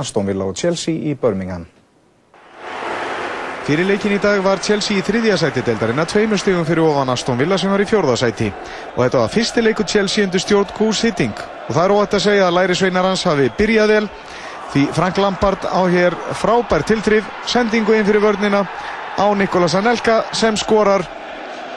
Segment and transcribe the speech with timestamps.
[0.00, 1.66] Aston Villa og Chelsea í Birmingham.
[3.70, 7.12] Fyrir leikin í dag var Chelsea í þriðja sæti deildarinn að tveimur stigum fyrir ofan
[7.12, 8.48] Aston Villa sem var í fjórða sæti.
[8.96, 11.36] Og þetta var fyrsti leiku Chelsea undir stjórn Goose Hitting.
[11.68, 14.08] Og það er óætt að segja að læri sveinar hans hafi byrjað vel.
[14.72, 18.64] Því Frank Lampard á hér frábær tiltrif, sendingu inn fyrir vörnina
[19.20, 21.04] á Nikolas Anelka sem skorar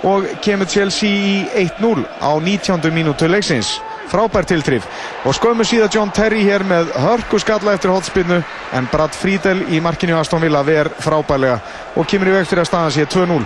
[0.03, 2.89] og kemur Chelsea í 1-0 á 19.
[2.95, 3.75] mínútu leiksins
[4.13, 4.85] frábær tiltrif
[5.25, 8.39] og skömmu síðan John Terry hér með hörku skalla eftir hótspinnu
[8.77, 11.59] en Brad Friedel í markinu Aston Villa ver frábærlega
[11.97, 13.41] og kemur í fyrir að staðan sé 2-0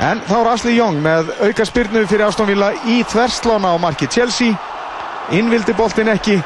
[0.00, 4.08] en þá er Asli Young með auka spyrnu fyrir Aston Villa í þverslána á marki
[4.08, 4.54] Chelsea.
[5.36, 6.38] Innvildi boltin ekki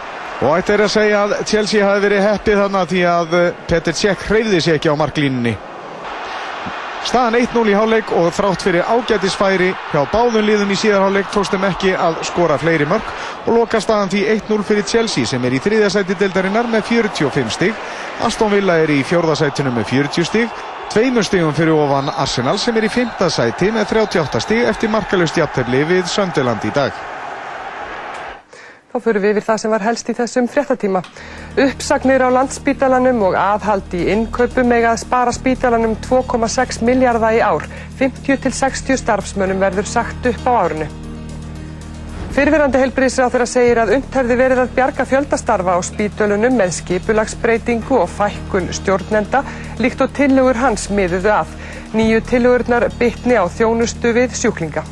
[0.43, 3.39] og ætti er að segja að Chelsea hafi verið heppið þarna því að
[3.71, 5.55] Petr Cech hreyfði sér ekki á marklínunni
[7.05, 11.93] Staðan 1-0 í háleik og þrátt fyrir ágætisfæri hjá báðum liðum í síðarháleik tókstum ekki
[12.01, 13.11] að skora fleiri mörg
[13.45, 17.77] og loka staðan því 1-0 fyrir Chelsea sem er í þriðjasæti deildarinnar með 45 stig.
[18.25, 20.61] Aston Villa er í fjórðasætinu með 40 stig.
[20.95, 25.85] Tveimur stigum fyrir ofan Arsenal sem er í fymtasæti með 38 stig eftir markalust jafntefni
[25.91, 27.14] við Söndeland í dag.
[28.95, 31.01] Þá fyrir við yfir það sem var helst í þessum fréttatíma.
[31.65, 37.67] Uppsagnir á landspítalanum og aðhald í innkaupum eiga að spara spítalanum 2,6 miljardar í ár.
[37.99, 40.87] 50-60 starfsmönnum verður sagt upp á árinu.
[42.39, 48.13] Fyrfirandi helbriðsráð þeirra segir að umtærði verið að bjarga fjöldastarfa á spítölunum með skipulagsbreytingu og
[48.15, 49.43] fækkun stjórnenda
[49.83, 51.59] líkt og tillögur hans miðuðu að.
[51.99, 54.87] Nýju tillögurnar bytni á þjónustu við sjúklinga.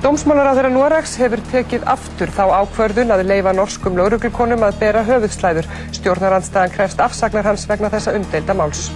[0.00, 5.68] Dómsmálaráðherra Noregs hefur tekið aftur þá ákvörðun að leifa norskum lauruglukonum að bera höfuðslæður.
[5.98, 8.86] Stjórnarandstæðan krefst afsagnar hans vegna þessa umdeilda máls.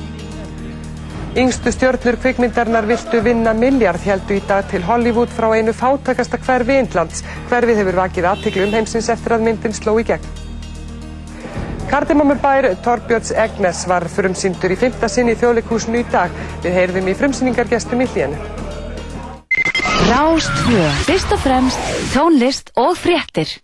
[1.37, 6.81] Yngstu stjórnur kvikmyndarnar viltu vinna miljard heldu í dag til Hollywood frá einu fátakasta hverfi
[6.81, 7.21] Indlands.
[7.53, 10.35] Hverfið hefur vakið aðtiklu um heimsins eftir að myndin sló í gegn.
[11.93, 16.33] Kardimamur bær Torbjörns Egnes var frumsýndur í fymta sinn í þjóðleikúsinu í dag.
[16.65, 18.64] Við heyrðum í frumsýningargestum í hlíðinu.
[20.05, 21.79] Rástvö, fyrst og fremst,
[22.13, 23.64] tónlist og fréttir.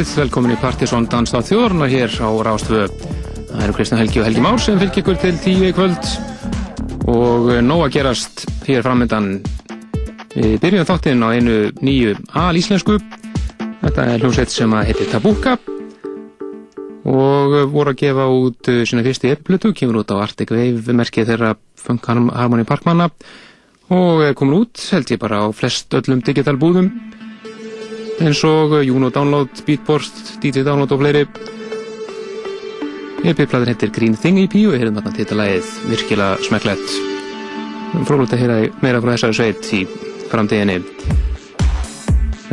[0.00, 2.86] Kvöldið, velkomin í Partisón Dans á þjórn og hér á Rástvö.
[3.50, 6.08] Það eru Kristján Helgi og Helgi Már sem fylgir ykkur til tíu í kvöld
[7.04, 9.42] og nóg að gerast hér framöndan.
[10.32, 12.96] Byrjum þáttinn á einu nýju al-íslensku.
[13.82, 15.58] Þetta er hljómsveit sem að heitir Tabuka
[17.04, 21.54] og voru að gefa út sína fyrsti epplutu, kemur út á Arctic Wave merkið þeirra
[21.76, 23.10] Funk Harmony Parkmanna
[23.92, 26.88] og komur út held ég bara á flest öllum digital búðum
[28.20, 30.12] eins og Juno Download, Beatport,
[30.42, 31.24] DJ Download og fleiri.
[33.20, 36.94] EP-plaður heitir Green Thing EP og við hefum þarna títalægið virkilega smekklegt.
[38.08, 39.82] Frólægt að heyra meira frá þessari sveit í
[40.30, 40.78] framtíðinni.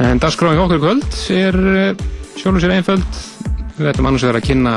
[0.04, 2.06] En dagskráing okkur kvöld er eh,
[2.38, 3.22] sjálfur sér einföld.
[3.78, 4.76] Við ætlum annars að vera að kynna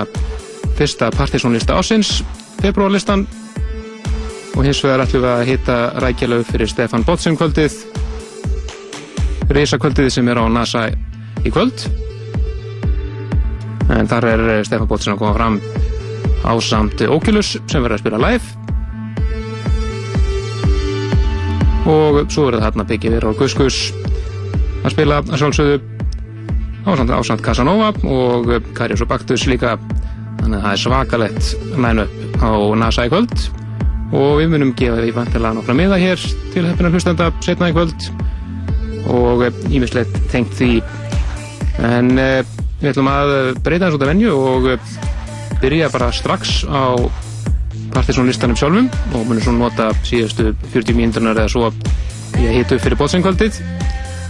[0.78, 2.20] fyrsta partysónlista ásins,
[2.60, 3.26] februarlistan
[4.56, 7.78] og hins vegar ætlum við að hitta rækjalög fyrir Stefan Bottsson kvöldið
[9.54, 10.86] reysakvöldið sem er á NASA
[11.42, 11.86] í kvöld.
[13.90, 15.60] En þar er eh, Stefán Bóttsson að koma fram
[16.46, 18.56] á samt Oculus sem verður að spila live.
[21.90, 23.80] Og svo verður þarna byggja við Róð Guskus
[24.84, 25.80] að spila að sjálfsögðu
[26.86, 29.76] ásand, ásand Casanova og Karius og Baktus líka.
[30.40, 32.06] Þannig að það er svakalett nænu
[32.40, 33.34] á NASA í kvöld.
[34.14, 36.22] Og við munum gefa því vantilega nokkra miða hér
[36.54, 38.10] til hefðina hlustenda setna í kvöld
[39.08, 40.80] og ímislegt tengt því.
[41.86, 42.40] En uh,
[42.80, 44.94] við ætlum að breyta þessu út af venju og uh,
[45.60, 46.96] byrja bara strax á
[47.94, 51.70] partysónlistanum sjálfum og munum svo nota síðustu 40 mínúturnar eða svo
[52.38, 53.58] í að hita upp fyrir bótsengvaldið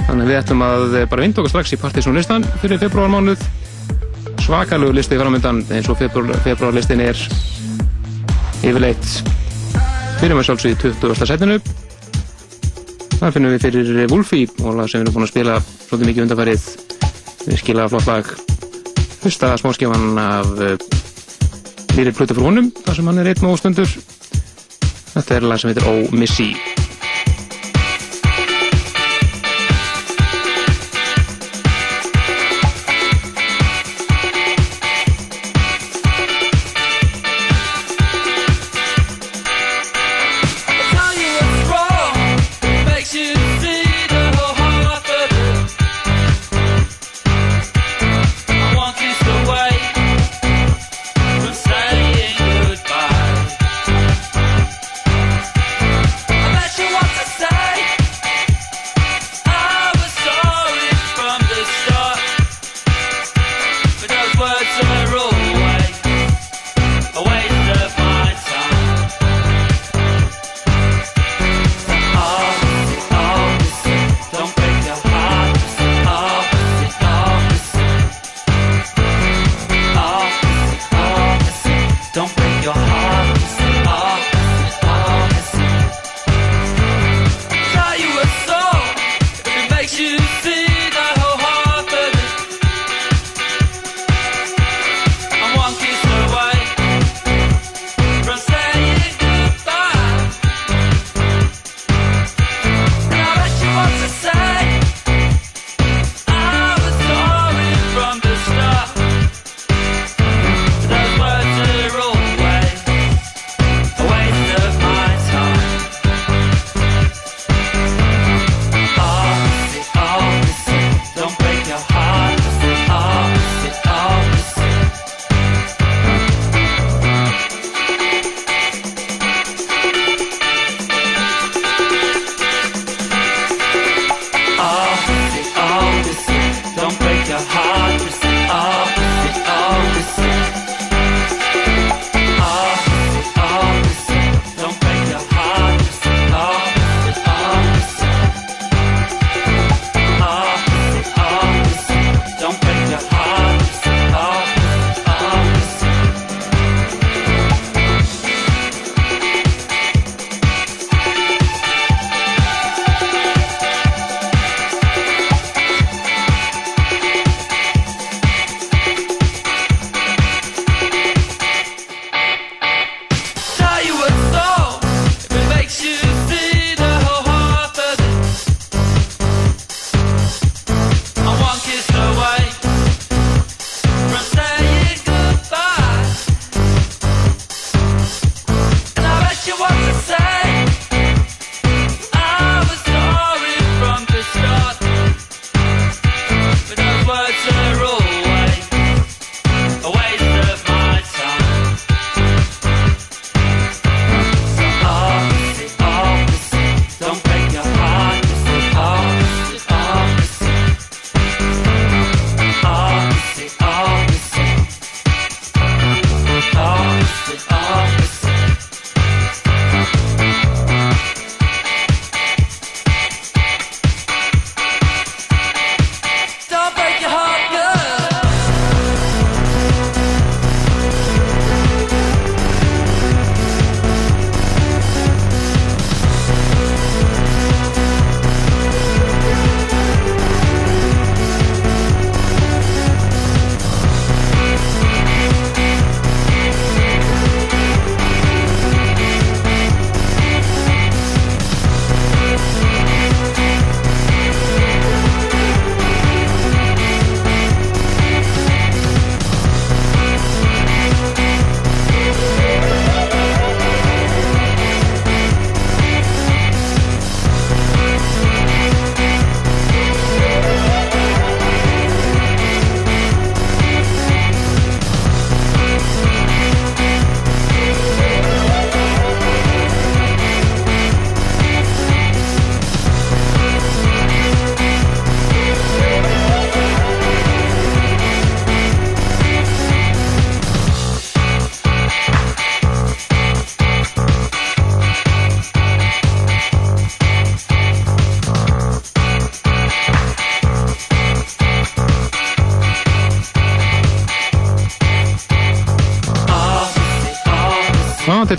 [0.07, 3.45] þannig að við ætlum að bara vinda okkur strax í partysónlistan fyrir februarmánuð
[4.41, 7.21] svakalögur listið framöndan eins og februarlistin er
[8.65, 9.13] yfirleitt.
[10.21, 11.29] Fyrir með sjálfsögði 20.
[11.29, 11.61] setinu
[13.21, 16.25] Það finnum við fyrir Wolfi og lag sem við erum búin að spila svolítið mikið
[16.25, 16.69] undarfærið
[17.51, 18.31] virkilega flott lag.
[19.21, 20.49] Fyrsta smáskjáman af
[21.99, 23.93] Lýrið Plutur frá honum þar sem hann er einn og stundur
[25.11, 26.55] Þetta er lag sem heitir Oh Missy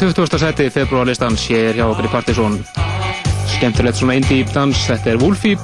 [0.02, 0.38] 20.
[0.42, 2.56] seti februarlistans hér hjá okkur í Partizón.
[3.52, 5.60] Skemmtilegt svona indie dans, þetta er Wolfie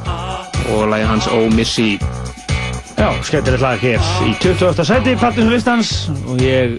[0.75, 1.95] og lægi hans Oh Missy.
[2.99, 4.85] Já, skemmtilegt lag hér í 20.
[4.85, 5.95] seti Partizón listans
[6.29, 6.77] og ég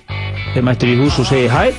[0.54, 1.74] er mættur í hús og segi hæ.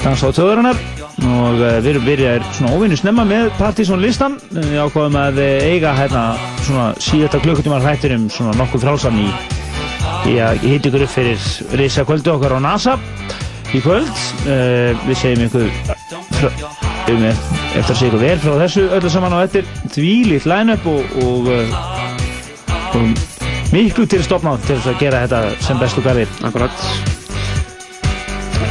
[0.00, 0.80] Dans á töðurinnar
[1.28, 4.40] og uh, við erum byrjaðir svona óvinni snemma með Partizón listan.
[4.48, 6.28] Við ákváðum að eh, eiga hérna
[6.64, 9.32] svona síðasta klukkutímar hættinum svona nokkuð frálsann í,
[10.32, 13.02] í að hitta ykkur upp fyrir reysa kvöldu okkar á NASA
[13.76, 14.10] í kvöld.
[14.46, 15.68] Uh, við segjum ykkur
[17.10, 21.14] um eftir að segja ykkur vel frá þessu öllu saman á eftir þvílitt line-up og,
[21.24, 26.30] og, uh, og miklu til stopnátt til að gera þetta sem bestu garðir.
[26.46, 26.84] Akkurat.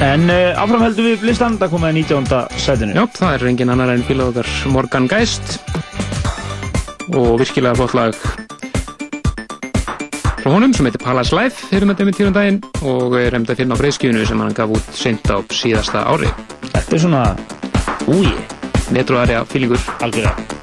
[0.03, 2.59] En uh, áfram heldum við listan, það komið að 19.
[2.65, 2.99] sætinu.
[2.99, 5.59] Já, það er engin annar en fílað okkar Morgan Geist
[7.09, 8.38] og virkilega flott lag
[10.49, 13.59] frá honum sem heitir Palace Life erum þetta með tírum daginn og er hefnd að
[13.61, 16.31] finna á freyskjunu sem hann gaf út seint á síðasta ári.
[16.71, 17.25] Þetta er svona
[18.09, 18.33] úi,
[18.95, 19.83] Metroarja fílingur.
[20.01, 20.58] Algjörða.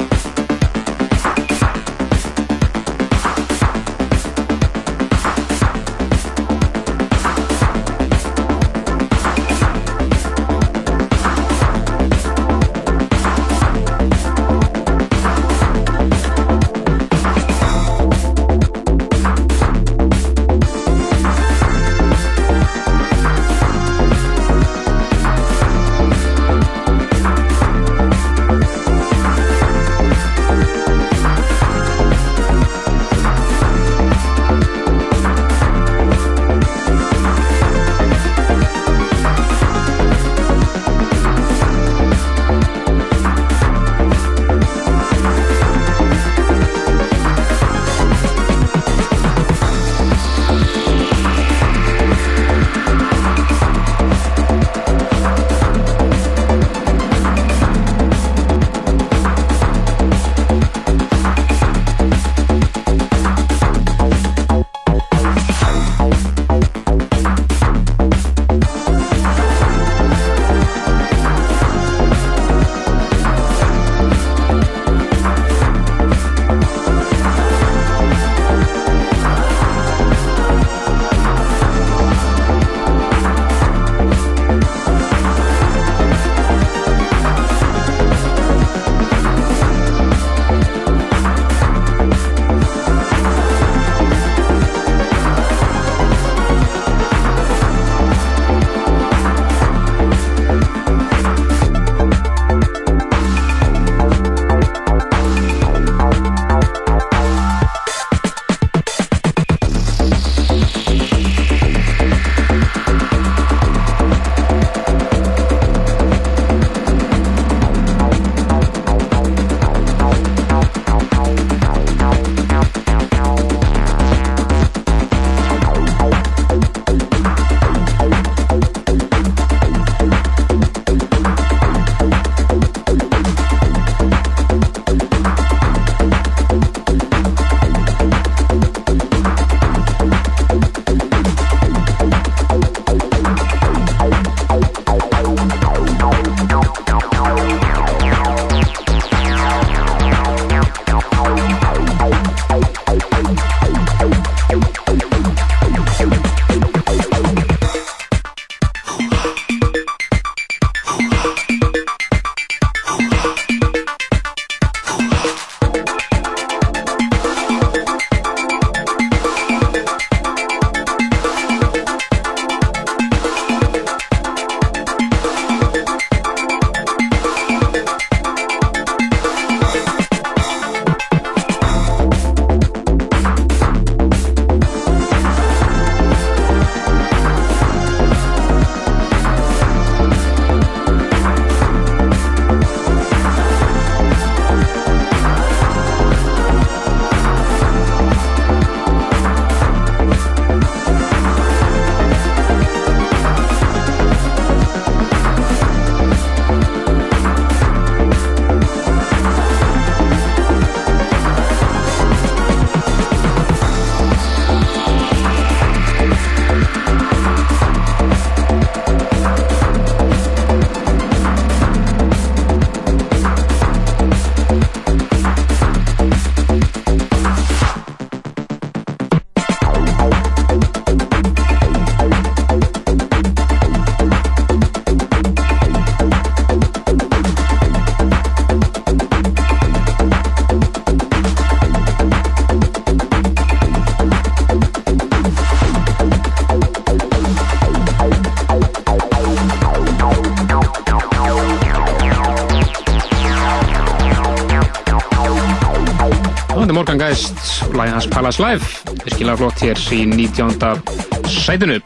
[258.36, 258.64] Palace Live.
[259.04, 260.82] Virkilega flott hér í 19.
[261.30, 261.76] sætinu.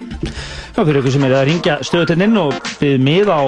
[0.75, 3.41] Já, fyrir ykkur sem er að ringja stöðutinn inn og byggð mið á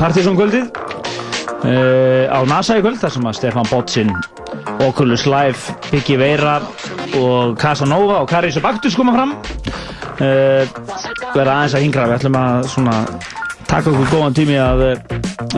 [0.00, 4.10] Partiðsson-kvöldið uh, á NASA í kvöld þar sem að Stefan Botsin
[4.82, 6.58] Oculus Live, Biggie Veira
[7.20, 9.36] og Casanova og Karis og Baktus koma fram.
[10.18, 10.66] Uh,
[11.36, 12.10] verða aðeins að hingra.
[12.10, 12.98] Við ætlum að svona
[13.70, 15.00] taka okkur góðan tími að uh,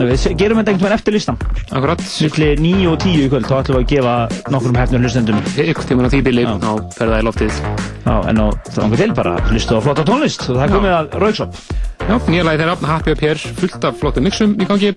[0.03, 1.42] við gerum þetta einhvern veginn eftir listan
[1.73, 2.01] Akkurat.
[2.21, 4.15] Milli 9 og 10 í kvöld þá ætlum við að gefa
[4.53, 5.39] nokkrum hefnum hlustendum.
[5.63, 7.61] Ykkur tíman á því bíli þá fer það í loftið.
[8.03, 10.45] Já, en á þannig til bara hlustu á flotta tónlist.
[10.53, 11.61] Og það komið að Rauksop.
[12.03, 14.93] Já, nýja lagi þeirra, Happy Up Here, fullt af flottum mixum í gangi.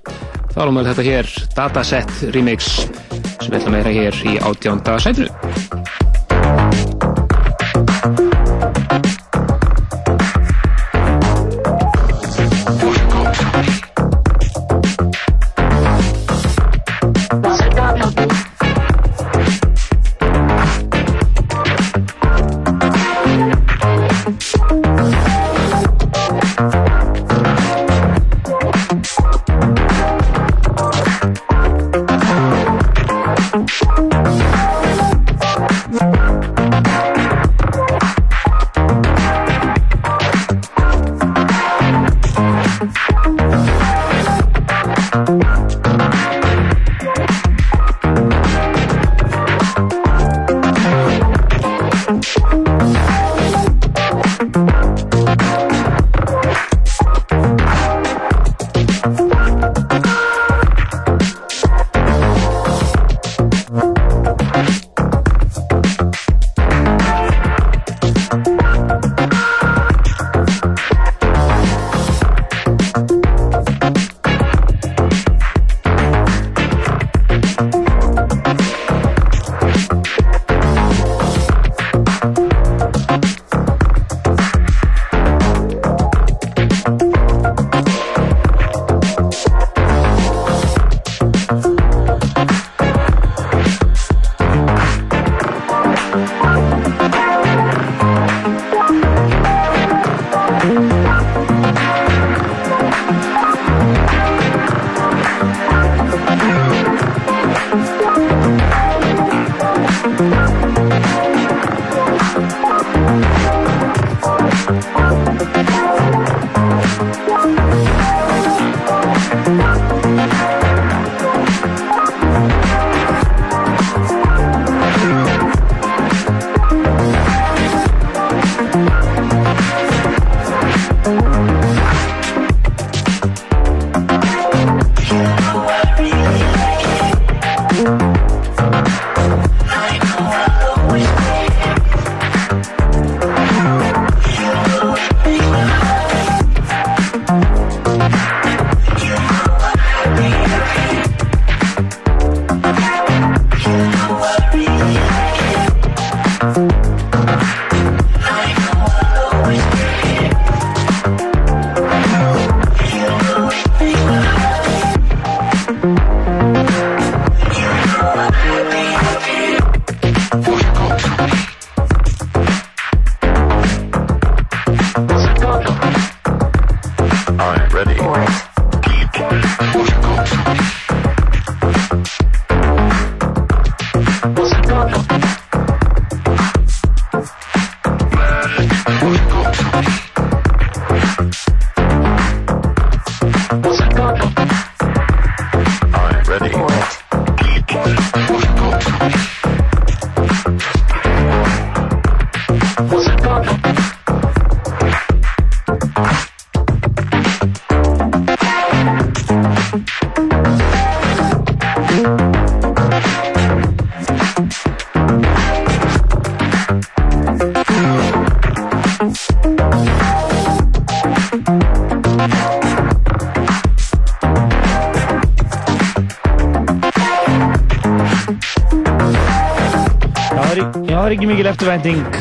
[0.52, 4.96] Þá erum við þetta hér Dataset Remix sem við ætlum að vera hér í átjánda
[5.04, 5.45] sætinu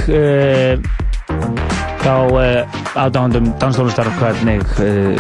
[0.10, 0.78] Uh,
[2.04, 5.20] hjá uh, aðdáðandum danstónlistar hvernig uh,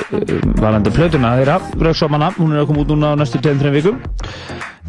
[0.61, 3.99] valandi plötuna þeirra, Rauksómanna, hún er að koma út núna á næstu 2-3 vikum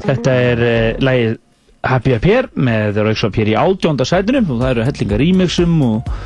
[0.07, 0.65] þetta er
[1.03, 1.37] lagið
[1.87, 6.17] Happy Up Here með Rauksóp hér í átjónda sætunum og það eru hellinga remixum og,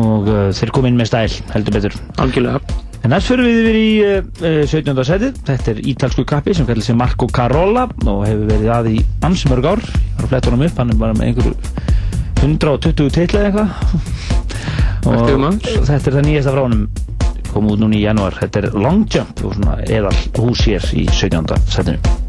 [0.00, 3.84] og þeir koma inn með stæl heldur betur algjörlega En næst fyrir við yfir í
[4.04, 4.98] uh, 17.
[5.08, 5.38] setið.
[5.46, 9.68] Þetta er ítalsku kappi sem kallar sig Marco Carola og hefur verið að í ansmörg
[9.70, 9.84] ár.
[10.18, 11.69] Að fletta honum upp, hann er bara með einhverju
[12.40, 13.70] 120 teitla eða eitthvað.
[15.10, 16.88] Og þetta er það nýjasta frá honum
[17.50, 18.36] kom út núna í janúar.
[18.40, 21.56] Þetta er Long Jump og svona eðal hús hér í 17.
[21.72, 22.19] setinu.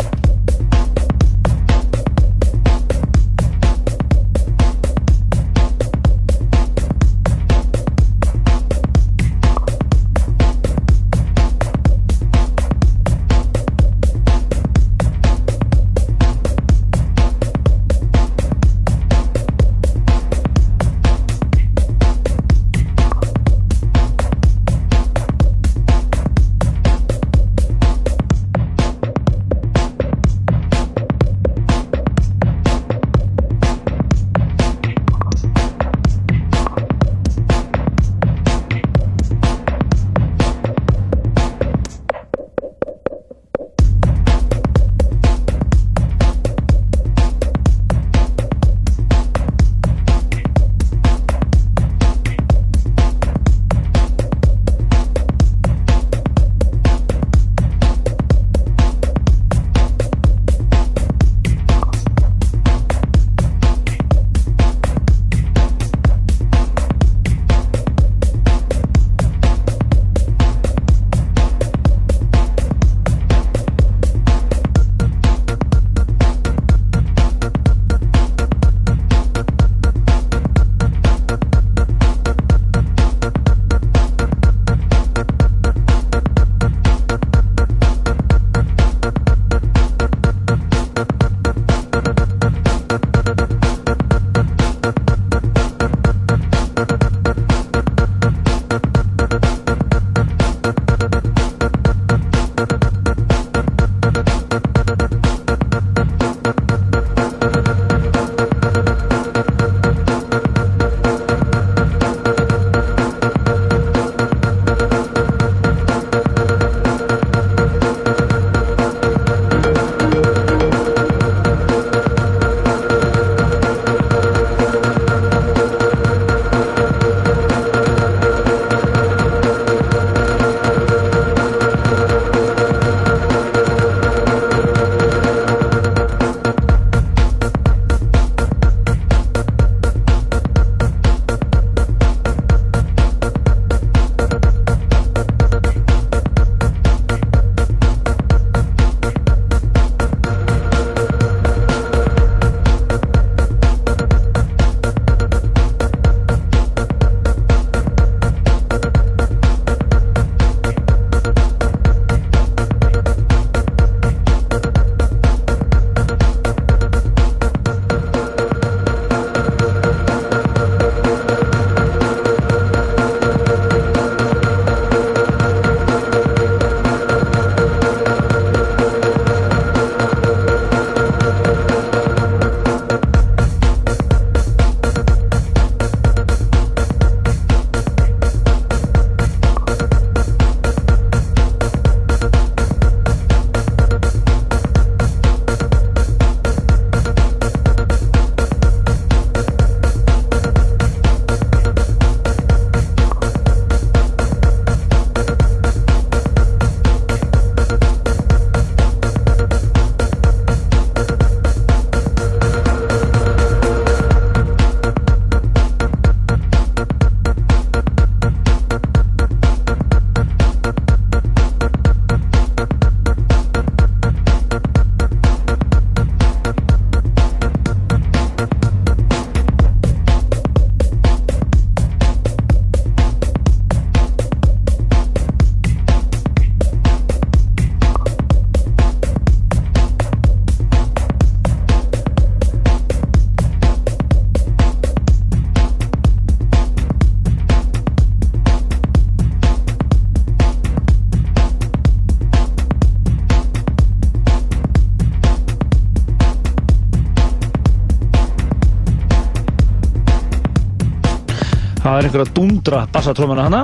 [262.61, 263.61] Dundra bassatrómuna hana.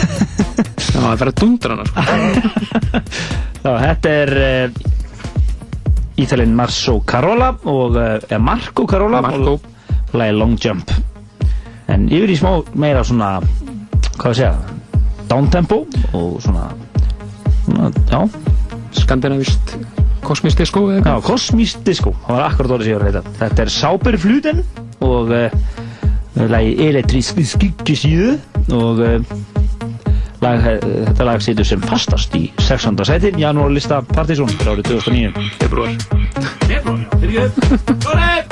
[0.90, 2.00] Það fyrir að dundra hana, sko.
[3.60, 9.54] Já, þetta er uh, Ítalinn Marco Carola og uh, Marco Carola Marco.
[9.54, 10.90] og lagi Long Jump
[11.90, 13.36] en yfir í smá meira svona
[14.16, 14.54] hvað að segja
[15.30, 15.84] downtempo
[16.16, 16.66] og svona,
[17.66, 18.20] svona já,
[19.04, 19.76] skandinavist
[20.96, 24.64] eða já, disco það var akkurat orðið sér að heita þetta er Sáberfluten
[25.04, 25.59] og uh,
[26.34, 28.36] lagi Elektrisk skyggisíðu
[28.76, 29.18] og uh,
[30.44, 30.78] lag, uh,
[31.10, 33.04] þetta lag situr sem fastast í 16.
[33.08, 35.90] sæti janúarlista Partizón fyrir árið 2009 februar
[36.68, 38.49] Februar,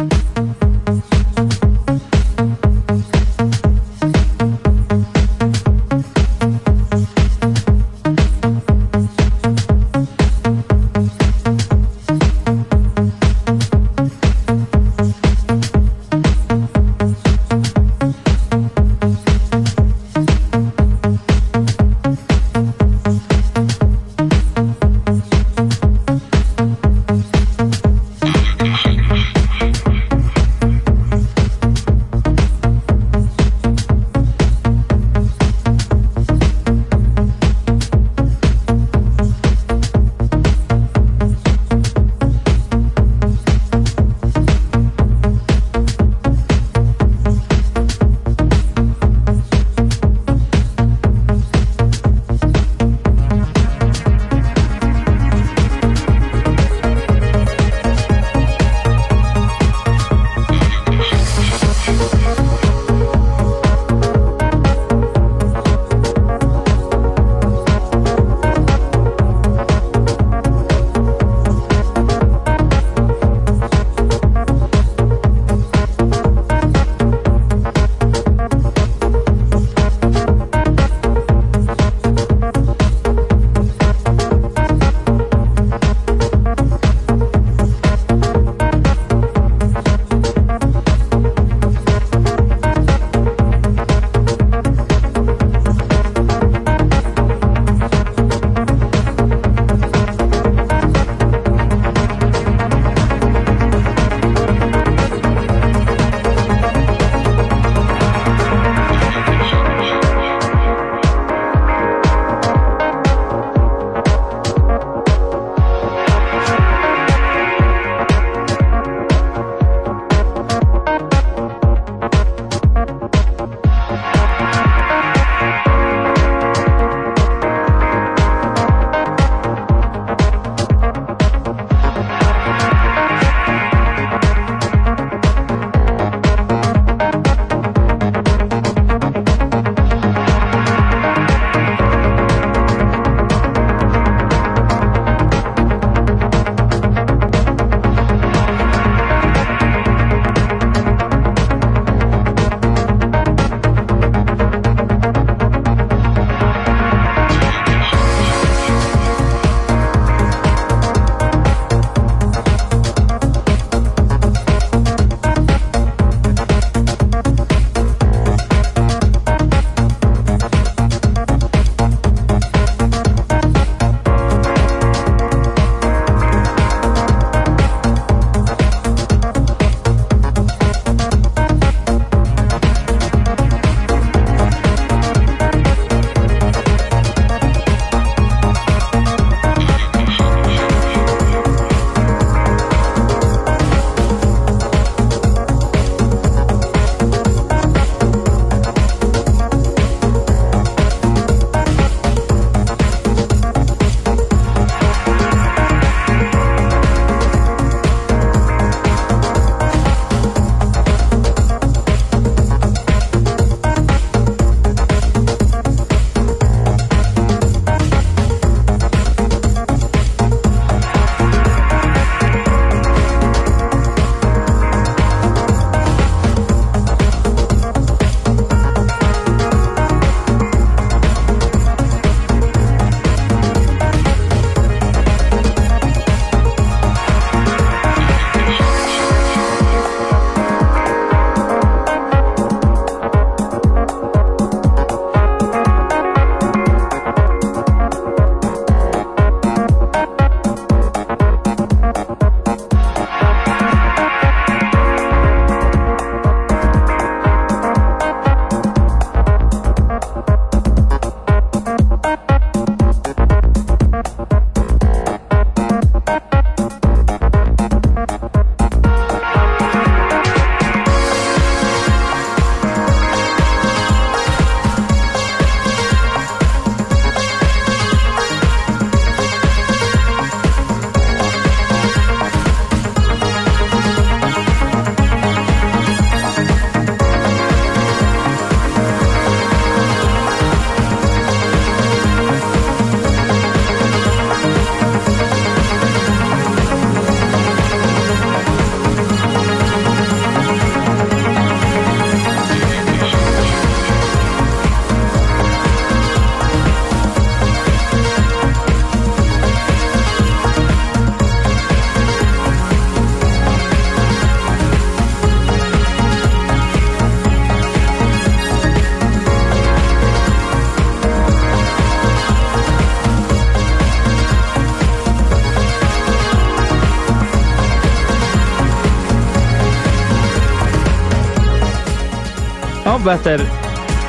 [333.08, 333.42] þetta er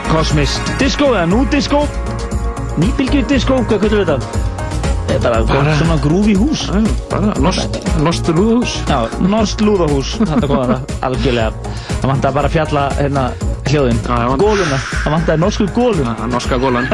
[0.10, 1.84] Cosmist Disco eða Nú Disco.
[2.80, 4.48] Nýbylgjur Disco, hvað kvöldur þetta?
[5.10, 6.68] Það er bara, bara svona grúfi hús.
[6.70, 11.78] Já, bara nost lúðhús Já, Nost Lúðahús Þetta kom það algjörlega.
[12.04, 13.24] Það bara að fjalla hérna
[13.70, 14.02] hljóðin.
[14.42, 16.16] Góluna, það vantar norsku góluna.
[16.30, 16.90] Norska gólan.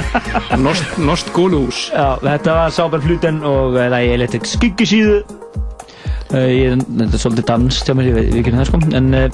[1.04, 5.20] Nost góluhús Já, þetta var Sáber Fluten og það er Electric skyggisíðu
[6.36, 8.82] ég, Þetta er svolítið dans hjá mér, ég veit ekki það sko.
[8.98, 9.28] En uh,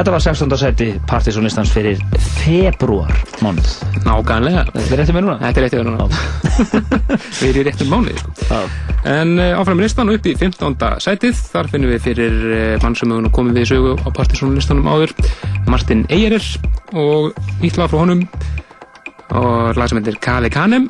[0.00, 0.56] þetta var 16.
[0.56, 1.98] seti partysónlistans fyrir
[2.40, 3.12] februar
[3.44, 3.72] mánuð.
[4.06, 4.62] Nákvæmlega.
[4.72, 5.34] Þetta er réttið mér núna.
[5.42, 6.06] Þetta er réttið verið núna.
[7.40, 8.60] Við erum í réttum mánuði sko.
[9.10, 10.78] En uh, áfram listan upp í 15.
[11.04, 11.42] sætið.
[11.52, 15.12] Þar finnum við fyrir uh, mann sem hefur komið við í sögu á partysónlistanum áður
[15.68, 16.48] Martin Eyerir
[16.96, 18.24] og nýtt lag frá honum
[19.36, 20.88] og lag sem heitir Kali Kanem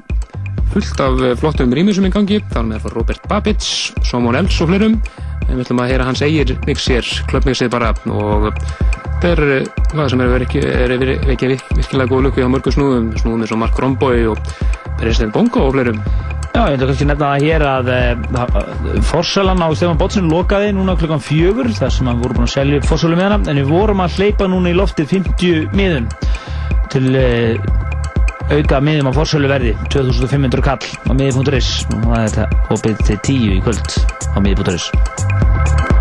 [0.70, 2.38] fullt af uh, flottum er í gangi.
[2.54, 5.00] Þar með frá Robert Babich, Somon Els og fleirum.
[5.00, 8.50] en við ætlum að heyra hans eigir mixir, klubbmixið bara og
[9.20, 9.42] þetta er
[9.98, 10.94] lag sem er er
[11.34, 14.40] ekki virkilega góð lukku á mörgum snúðum, snúðum eins og Mark Romboy og
[15.00, 16.00] President Bongo og fleirum.
[16.50, 20.72] Já, ég ætla kannski að nefna það hér að uh, Forsælan á Stefán Bótsin lokaði
[20.74, 23.60] núna klukkan fjögur þar sem hann voru búin að selja upp Forsælu með hana en
[23.60, 26.08] við vorum að hleypa núna í loftið 50 miðum
[26.90, 27.89] til uh,
[28.50, 33.18] auka miðum á Forsælu verði 2500 kall á miði.is og það er þetta opið til
[33.30, 33.98] 10 í kvöld
[34.34, 35.99] á miði.is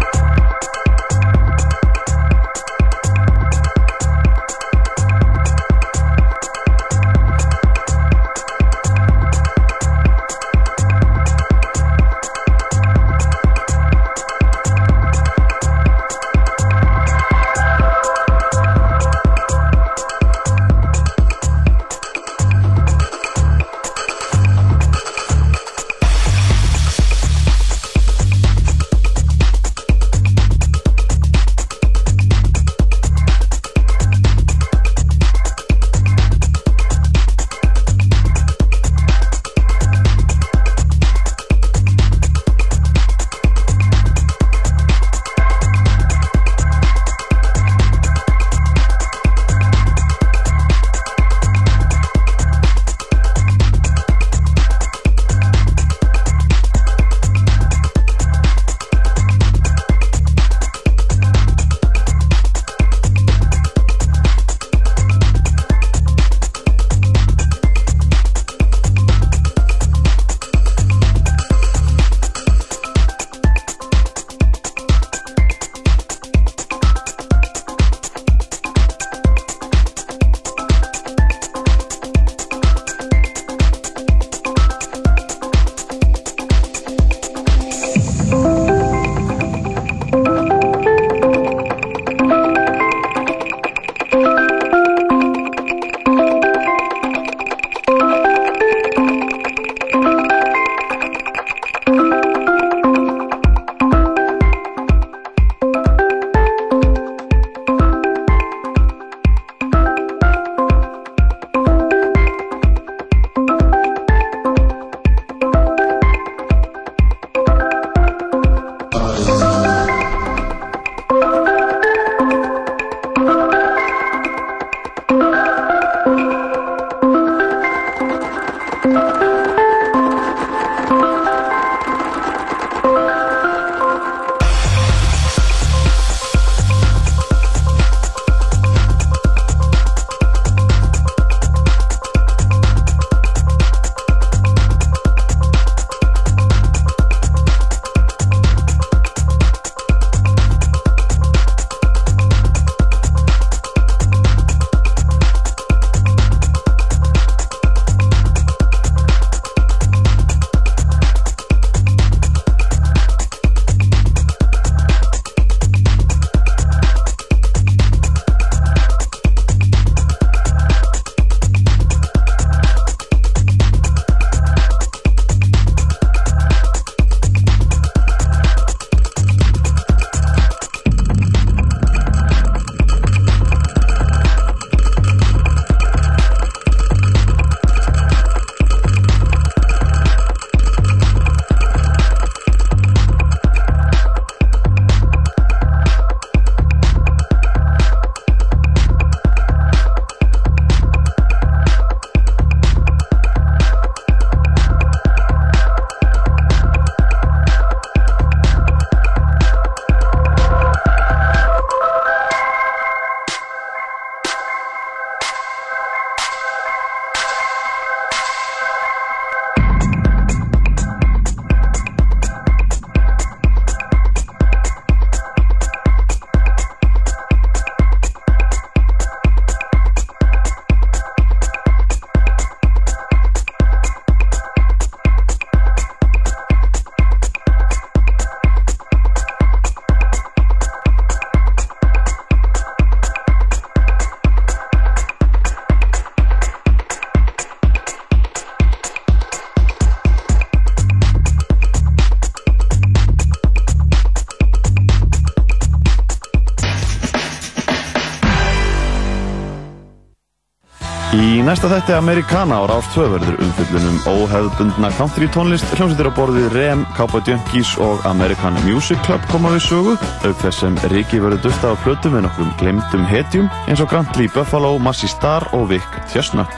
[261.49, 266.83] næsta þætti Americana á Rás 2 verður umfyllunum óhefðbundna country tónlist hljómsveitir á borðið Rem,
[266.93, 271.71] Cowboy Junkies og American Music Club koma við sögu auk þess sem Riki verður dusta
[271.73, 275.87] á plötu með nokkrum glemdum hetjum eins og Grant Lee Buffalo, Massi Starr og Vic
[276.13, 276.53] Chestnut.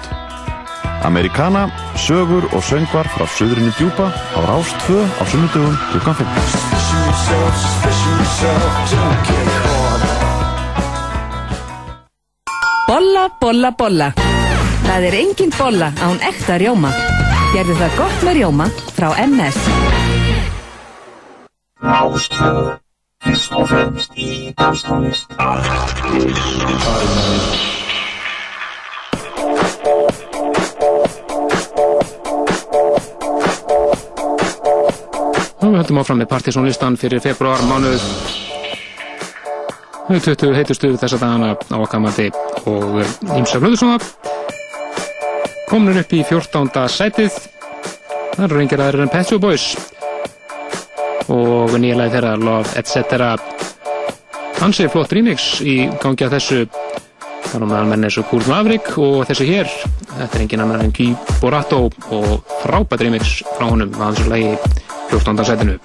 [1.07, 6.27] Americana, sögur og söngvar frá söðrinu djúpa á Rás 2 á sunnudögum klukkan 5.
[12.91, 14.20] Bolla, bolla, bolla.
[14.86, 16.91] Það er engin bolla án ekta rjóma.
[17.53, 19.59] Gerðu það gott með rjóma frá MS.
[21.82, 22.65] Rástöðu,
[23.25, 25.34] fyrst og fremst í danstónlist.
[35.61, 38.05] Nú, við höldum áfram með partysónlistan fyrir februar mánuð.
[40.11, 42.27] 20 heitustu þessa dagana á Akamandi
[42.67, 42.99] og
[43.38, 44.30] Ímsa eh,
[45.72, 46.82] Komin upp í 14.
[46.91, 47.36] sætið
[48.34, 49.69] það eru reyngir aðeins en Pet Shop Boys
[51.32, 53.39] og nýjalega þeirra Love etc.
[54.59, 56.59] Hansið flott remix í gangi að þessu
[57.47, 59.72] þar á meðal menn eins og Cool Maverick og þessu hér
[60.11, 64.57] þetta er engin annar en Guy Borato og frábært remix frá honum að hans lagi
[65.13, 65.39] 14.
[65.53, 65.80] sætinu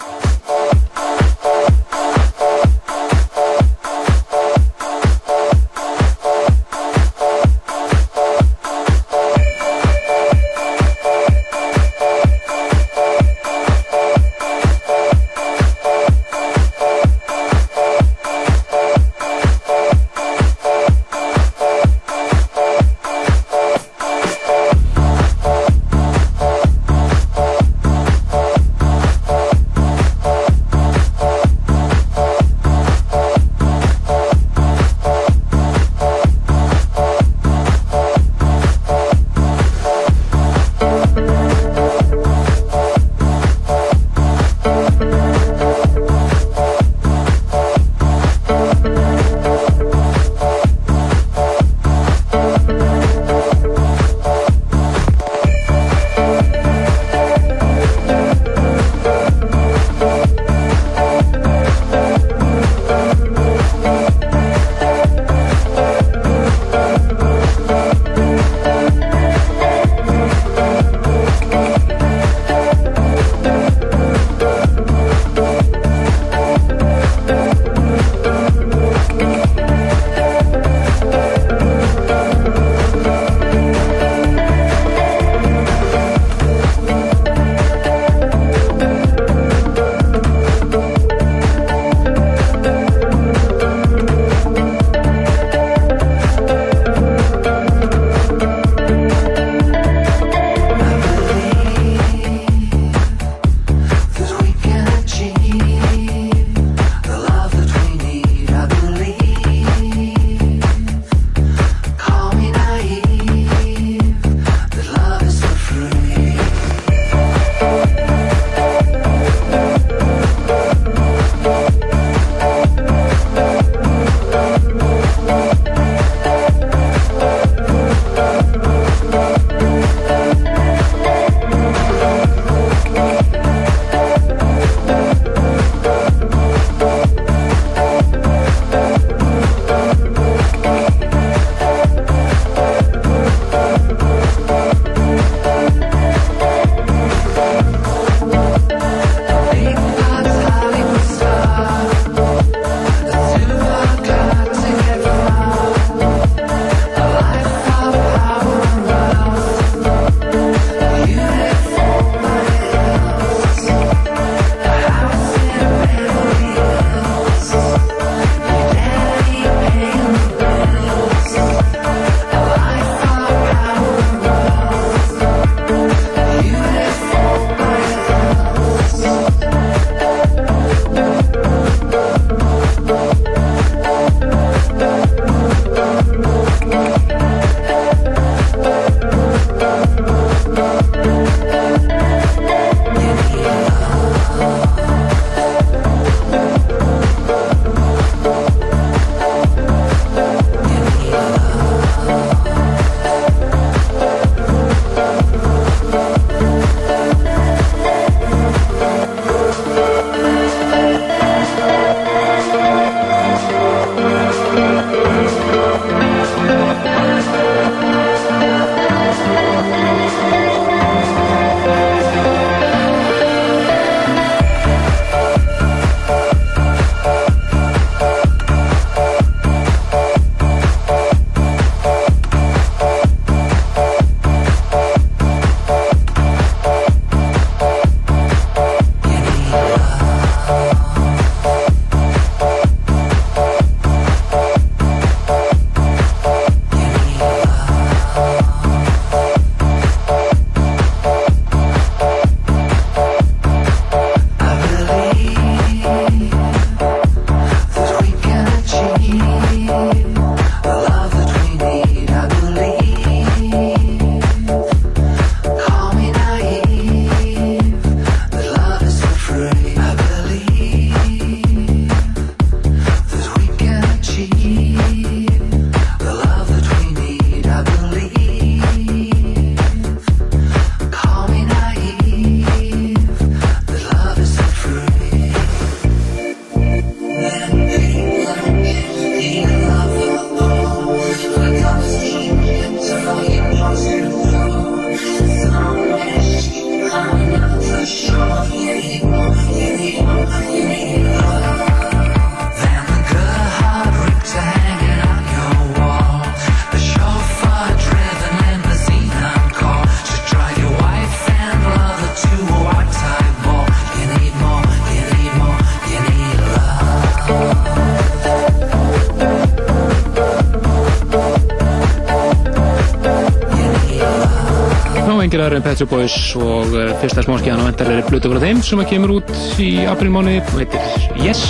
[325.37, 328.61] engir aðra en Petri Boys og uh, fyrsta smáskiðan á vendar er Blutu frá þeim
[328.64, 330.80] sem að kemur út í aprilmáni og heitir
[331.20, 331.43] Yes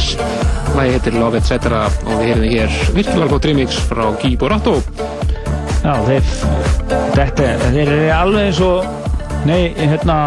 [0.75, 1.69] Lægi heitir Love Etc.
[1.71, 4.81] og við heyrum hér virkilega gott remix frá Guy Borato
[5.85, 6.33] Já, þeir,
[7.15, 8.91] þetta, þeir eru alveg eins og,
[9.47, 10.19] nei, hérna,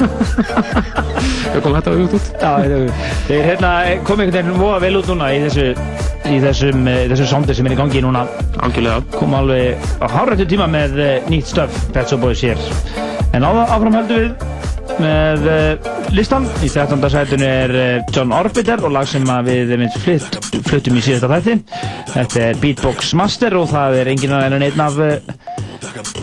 [0.00, 2.32] Hvað kom þetta út út?
[2.32, 2.52] já,
[3.28, 3.74] þeir, hérna,
[4.08, 5.68] kom einhvern veginn voða vel út núna í þessu,
[6.32, 8.24] í þessum, eh, þessu sondi sem er í gangi núna.
[8.64, 12.60] Algjörlega Kom alveg á hárrættu tíma með eh, nýtt stöf, Pet Shop Boys hér.
[13.36, 14.54] En áfram höldum við
[15.00, 16.46] með uh, listan.
[16.62, 17.00] Í 13.
[17.10, 20.38] sætunu er uh, John Orbiter og lag sem að við flytt,
[20.68, 21.56] fluttum í síðasta þætti.
[22.12, 25.00] Þetta er Beatbox Master og það er enginn annar en einn af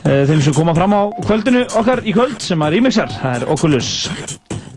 [0.02, 3.12] þeim sem koma fram á kvöldinu okkar í kvöld sem að remixar.
[3.22, 3.92] Það er Oculus.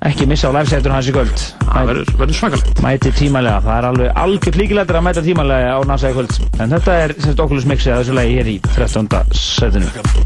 [0.05, 1.47] Ekki missa á live-sætun hans í kvöld.
[1.65, 6.13] Það verður, svakalegt Mæti tímalega, það er alveg algjört líkilættir að mæta tímalega á NASA
[6.13, 6.44] í kvöld.
[6.63, 9.11] En þetta er Oculus mixið að þessu lagi hér í 13.
[9.35, 10.24] sætinu.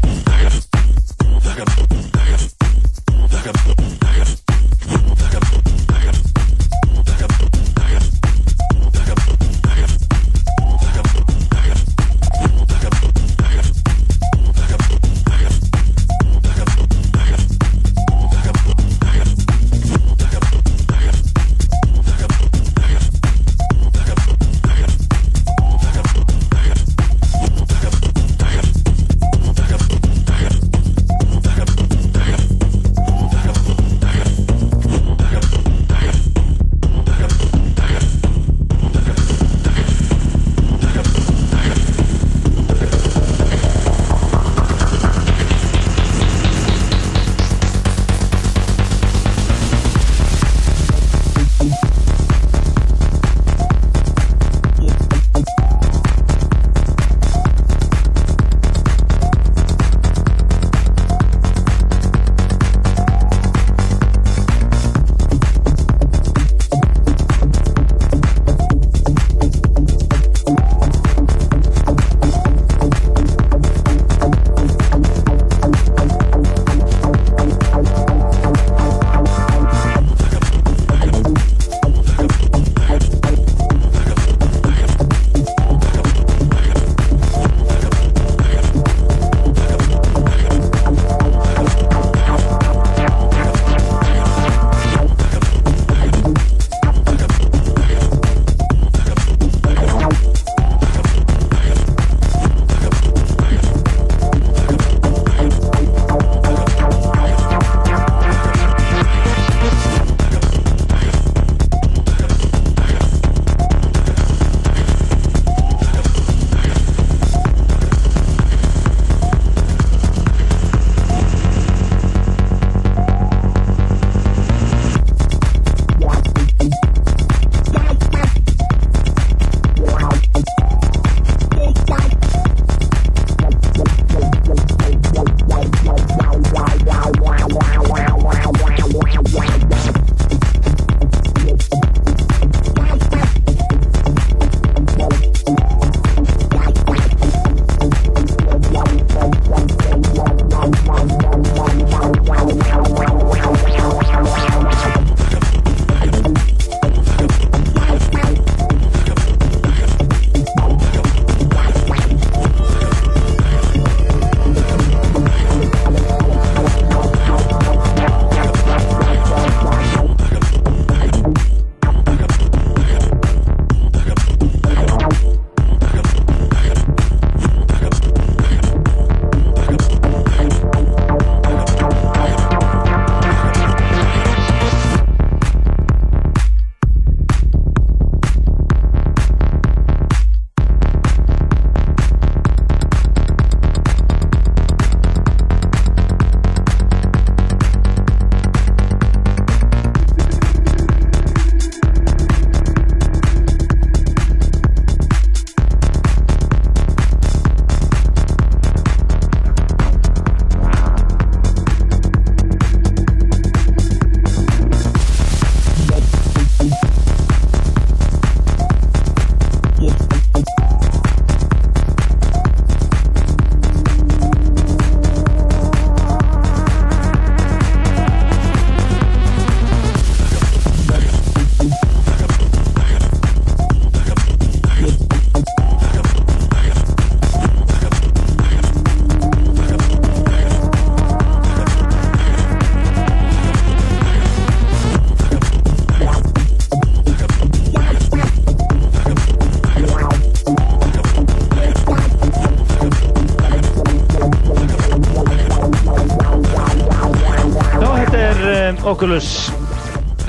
[258.89, 259.49] Oculus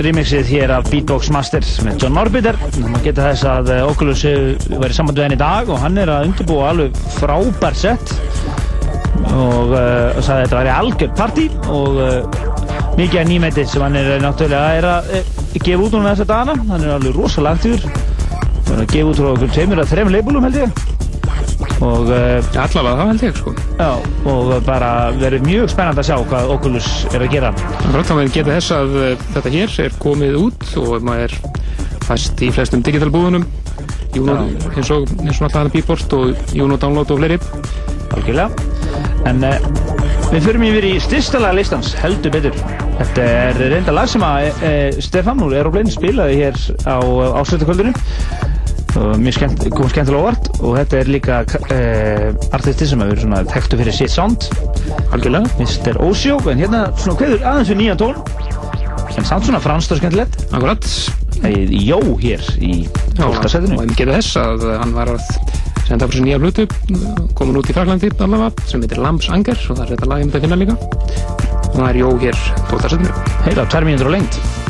[0.01, 2.57] remixið hér af Beatbox Master með John Orbiter.
[2.73, 5.99] Það geta þess að eh, Oculus hefur verið samband við henni í dag og hann
[6.01, 8.13] er að undirbúa alveg frábær sett
[9.31, 13.99] og uh, sagði að þetta væri algjör party og uh, mikið af nýmæti sem hann
[13.99, 16.57] er náttúrulega er að uh, gefa út núna þessa dagana.
[16.71, 17.85] Hann er alveg rosalega aktífur.
[18.71, 20.83] Hann er að gefa út frá okkur tveimur að þreim leibulum held ég.
[21.81, 23.55] Og uh, Allavega það held ég sko.
[23.77, 23.91] Já,
[24.33, 24.91] og bara
[25.21, 27.53] verið mjög spennand að sjá hvað Oculus er að gera.
[27.89, 31.33] Rátt að maður geta þess að uh, þetta hér er komið út og maður er
[32.05, 33.47] fæst í flestum digitalbúðunum
[34.11, 37.37] eins og alltaf hann Beatport og Juno Download og fleiri
[38.11, 38.49] Algjörlega.
[39.29, 39.55] En uh,
[40.33, 42.57] við förum yfir í styrstalega listans, heldur betur.
[42.99, 46.99] Þetta er reynda lag sem að uh, Stefán úr Aeroplane spilaði hér á
[47.39, 47.95] ásveitakvöldinu.
[48.99, 53.79] Og mjög skemmt, kom skemmtilega óvart og þetta er líka uh, artisti sem hefur þekktu
[53.79, 54.49] fyrir sitt sound.
[55.11, 55.49] Algjörlega.
[55.59, 55.99] Mr.
[56.05, 58.21] Osio, en hérna svona kveður aðeins við nýjan tón.
[59.17, 60.37] En samt svona franskt og skemmtilegt.
[60.51, 60.87] Akkurat.
[61.41, 62.85] Í Jó hér í
[63.17, 63.73] 12.
[63.75, 65.25] og ég geta þess að hann var að
[65.87, 66.67] senda fyrir nýja blutu
[67.35, 70.29] komin út í Fraklandi allavega sem heitir Lambs Anger og það er þetta lag ég
[70.29, 72.83] myndi að finna líka og það er Jó hér 12.
[72.93, 73.15] setinu
[73.47, 74.60] Heila, tvær mínútur á lengt.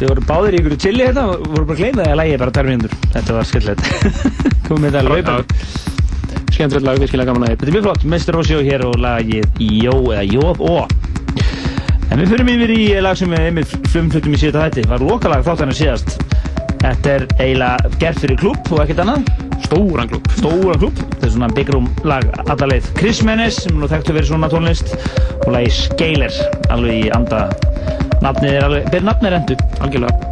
[0.00, 2.68] Við vorum báðir í ykkur chilli hérna og vorum bara það að lægi bara tvær
[2.70, 2.92] mínútur.
[3.12, 3.82] Þetta var skemmtilegt.
[4.64, 5.34] Komum við það að laupa.
[6.54, 8.38] skemmtilegt lag, virkilega gaman að Þetta er mjög flott, Mr.
[8.40, 10.72] Osio hér og lagið Jó eða Jóð Ó.
[12.10, 14.88] En við fyrir yfir í lag sem við einmitt flumflutum í síðan þetta.
[14.90, 16.16] Var lokalag þáttan að síðast.
[16.80, 19.28] Þetta er eiginlega gert fyrir klúb og ekkert annað.
[19.66, 20.30] Stóran klúb.
[20.38, 21.02] Stóran klúb.
[21.12, 22.88] Þetta er svona room lag allarleið.
[22.96, 24.96] Chris Menes sem nú þekktu verið svona tónlist
[25.44, 26.40] og lagi Scaler
[26.72, 27.50] alveg í anda.
[28.20, 29.56] Nafnið er alveg, ber nafnið er endu.
[29.80, 30.29] Algjörlega.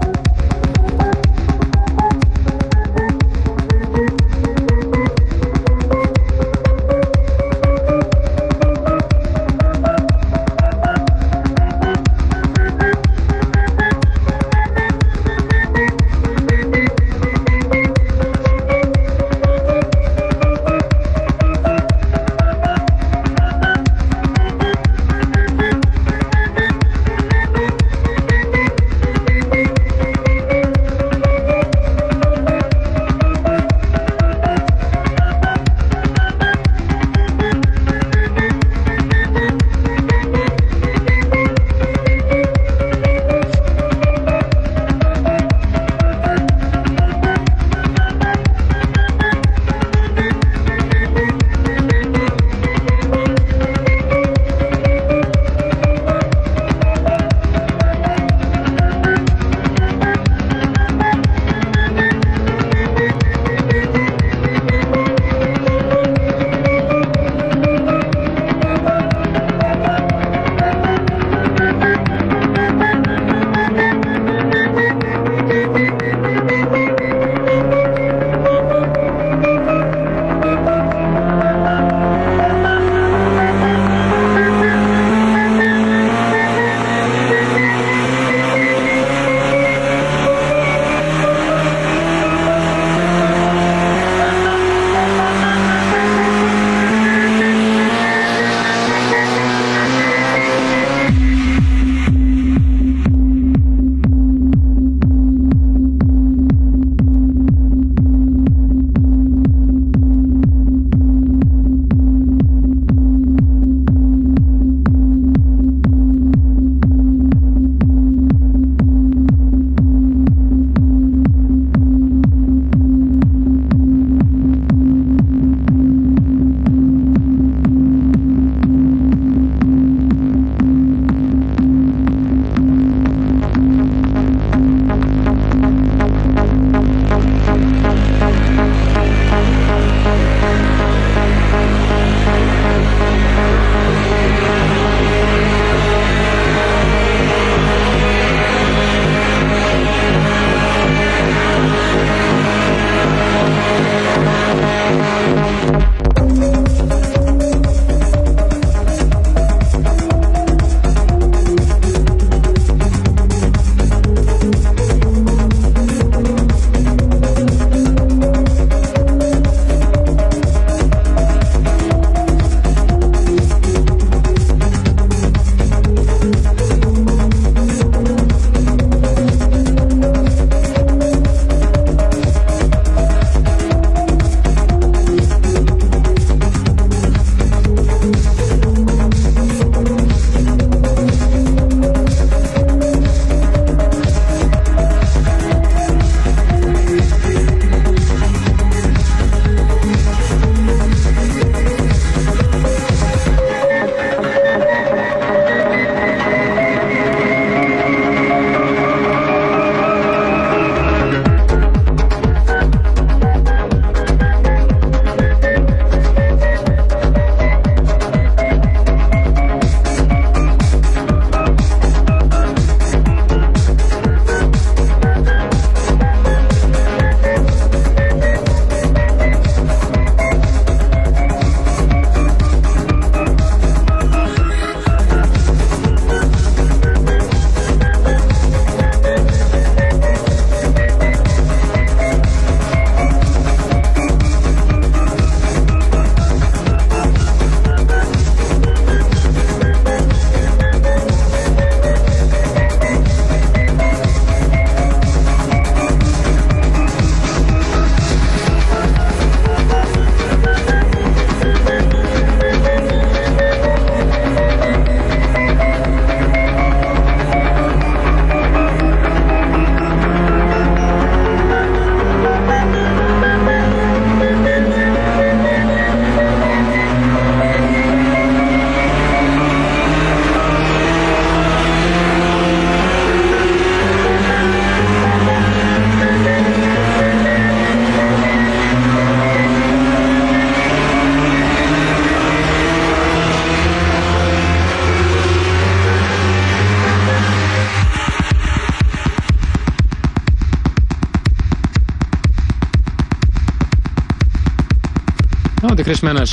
[305.99, 306.33] Chris Menes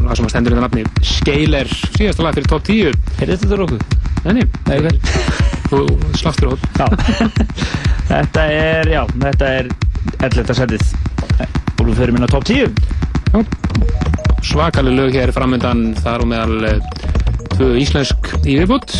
[0.00, 1.68] lag sem að stendur þetta nafni Scaler,
[1.98, 3.82] síðasta lag fyrir top 10 Heyrðu þetta úr okkur?
[4.24, 4.44] Nei, nei,
[5.68, 5.80] þú
[6.48, 6.86] hótt Já.
[8.14, 9.68] þetta er, já, þetta er
[10.30, 10.56] 11.
[10.62, 10.86] setið.
[11.76, 12.72] Og við förum inn á top 10.
[14.48, 16.80] svakalig lög hér framöndan þar og meðal eh,
[17.58, 18.96] tvö íslensk í viðbútt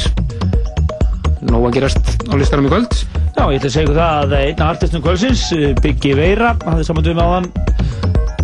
[1.49, 3.01] nóg að gerast á listanum í kvöld
[3.41, 6.85] Já, ég ætla að segja það að einn af artistum kvöldsins, eh, Biggi Veira, hafði
[6.85, 7.53] saman með á hann.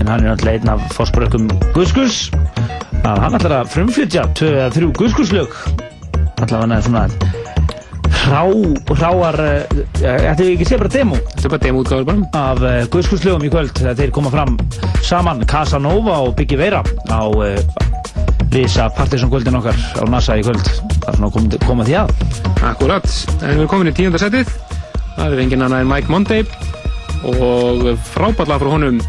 [0.06, 2.28] En hann er náttúrulega einn af fórsprökkum Guðskus.
[3.02, 5.56] Að hann ætlar að frumflytja tvö eða þrjú Guðskuslög.
[6.44, 7.02] Ætla hann að svona
[8.20, 8.44] hrá,
[8.92, 12.62] hráar, uh, ætla við ekki að segja bara demo þetta er bara demútgáður bara af
[12.62, 14.54] uh, Guðskuslögum í kvöld þegar þeir koma fram
[15.06, 17.58] saman Casanova og Biggi Veira á uh,
[18.54, 20.62] Lisa Partisan kvöldin okkar á NASA í kvöld.
[20.62, 22.14] Það er svona að koma, því að.
[22.70, 23.10] Akkurat,
[23.42, 24.54] en við erum komin í tíunda setið
[25.16, 26.46] það er engin annað en Mike Monday
[27.26, 29.00] og frábætla frá honum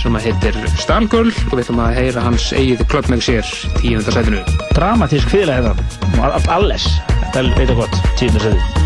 [0.00, 4.42] sem heitir Stargirl og við ætlum að heyra hans eigið með sér í tíunda setinu
[4.76, 6.88] dramatísk fyrirlega þetta og all- alles,
[7.20, 8.79] þetta er eitthvað gott tíundarsæði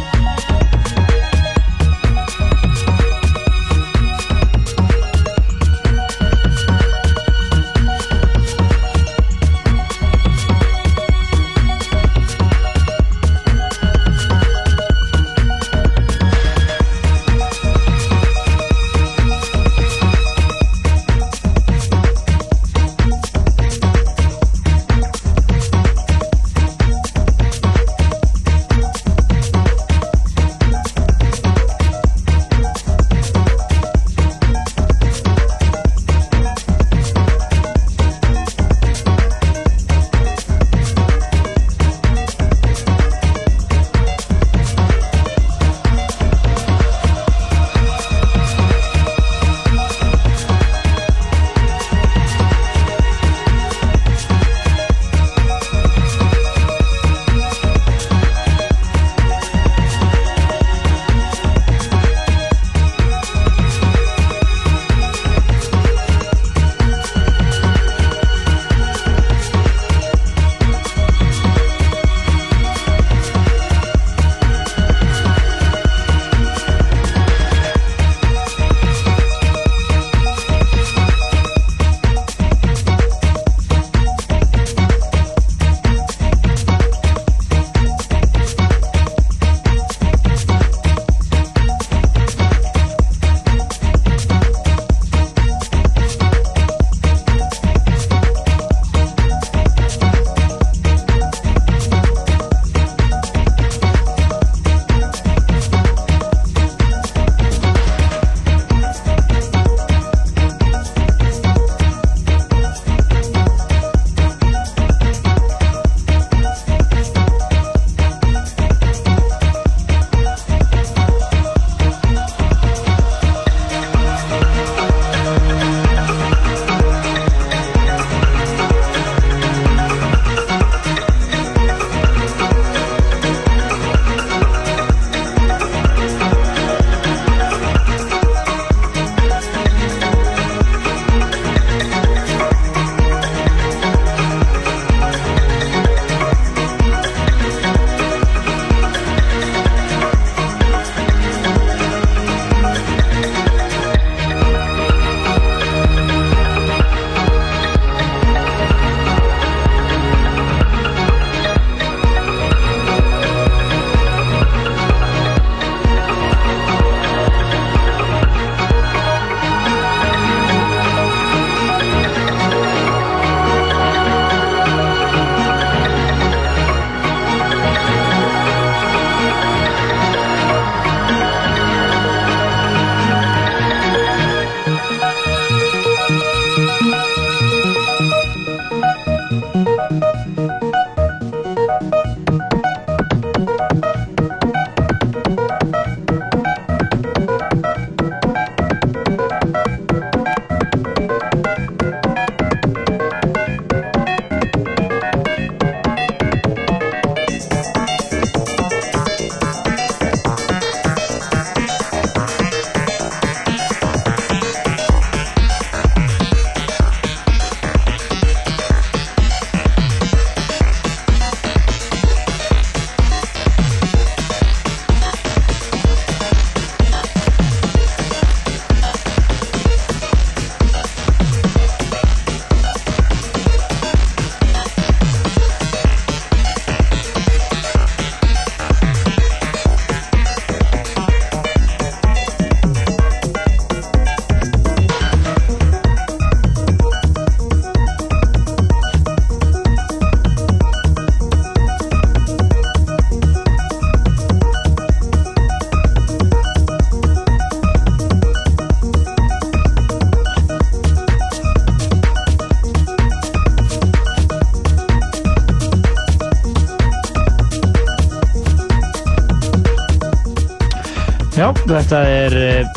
[271.44, 272.68] Já, þetta er uh,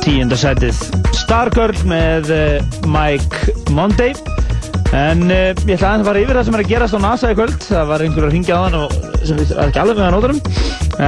[0.00, 0.78] tíunda setið
[1.12, 4.14] Stargirl með uh, Mike Monday.
[4.96, 7.32] En uh, ég ætla aðeins að fara yfir það sem er að gerast á NASA
[7.34, 7.58] í kvöld.
[7.66, 8.94] Það var einhver að ringja á hann og
[9.26, 10.40] sem við erum ekki alveg með að nótarum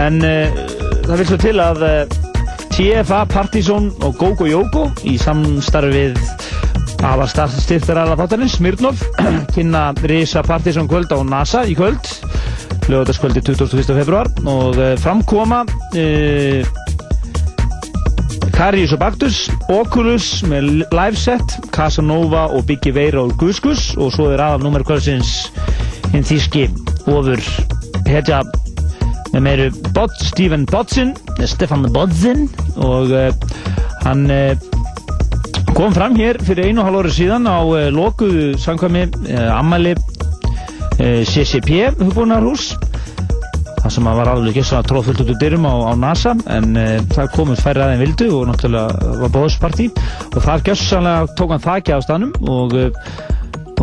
[0.03, 0.61] en uh,
[1.07, 1.87] það vil svo til að
[2.75, 6.21] TFA, Partizón og GoGo Yogo í samstarfið
[7.01, 9.01] afar styrtaræðar þáttarins, Smirnov
[9.57, 12.13] kynna Risa Partizón kvöld á NASA í kvöld
[12.93, 13.97] lögutaskvöldi 21.
[13.97, 15.63] februar og framkoma
[18.55, 19.37] Karius og Baktus
[19.71, 24.83] Oculus með live set Casanova og Biggie Veira og Guskus og svo er aðal nummer
[24.87, 25.53] kvöldsins
[26.11, 26.65] hinn þíski
[27.07, 27.43] ofur
[28.09, 28.41] hetja
[29.31, 31.15] með meiru Bod, Stephen Bodsin
[31.47, 33.31] Stefan Bodsin og uh,
[34.03, 34.27] hann
[35.75, 37.63] kom fram hér fyrir einu og hálf orði síðan á
[37.95, 39.07] lokuðu samkvæmi
[39.55, 39.95] ammali
[40.99, 42.73] CCP hugbúnarhús
[43.85, 46.87] það sem var alveg ekki svona tróðfullt út úr dyrum á, á NASA en e,
[47.13, 49.91] það komið færri aðeins vildu og náttúrulega var bóðsparti
[50.33, 52.77] og það gjössanlega tók hann þakja á stanum og,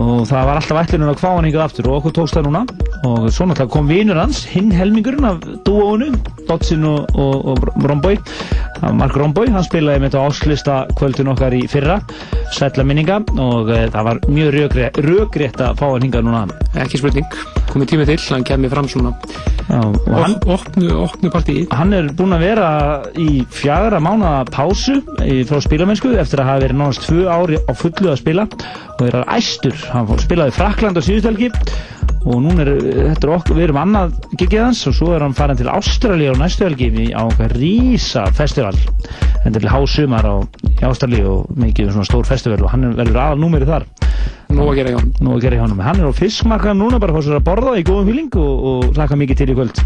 [0.01, 2.63] og það var alltaf ætlunum að kvá hann hingað aftur og okkur tókst það núna.
[3.05, 6.09] Og svo náttúrulega kom vinur hans hinn helmingurinn af dúónu
[6.49, 8.17] Dodson og, og, og Romboy.
[8.97, 11.99] Mark Romboy, hann spilaði með þetta áslista kvöldin okkar í fyrra
[12.57, 13.21] sætla minninga.
[13.37, 16.45] Og e, það var mjög röggrétt að fá hann hingað núna.
[16.81, 17.29] Ekki spurning,
[17.71, 19.13] komið tímið til hann kemur fram svona.
[19.71, 22.69] Já, og hann, opnu, opnu partíi hann er búinn að vera
[23.19, 24.97] í fjagra mánuða pásu
[25.47, 28.47] frá spilamennsku eftir að hafa verið nánast tvö ári á fullu að spila.
[28.97, 31.51] Og er æstur, hann spilaði Frakland á síðustelgi
[32.21, 35.33] og núna er þetta er okkur, við erum annað gigið hans og svo er hann
[35.37, 38.77] farin til Ástralja á næstu helgi á okkar rísa festival.
[39.45, 40.35] En til hásumar á
[40.85, 43.87] Ástralja og mikið svona stór festival og hann verður aðal númeri þar
[44.51, 45.11] Nú að gera í honum.
[45.23, 45.79] Nú að gera í honum.
[45.85, 48.97] Hann er á fiskmarka núna bara fór sér að borða í góðum fíling og, og
[48.97, 49.83] hlaka mikið til í kvöld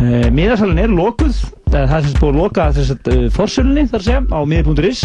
[0.00, 4.06] uh, Miðarsalinn er lokuð það er þess búið að loka þess að uh, forsölunni þar
[4.06, 5.04] segja á miði.is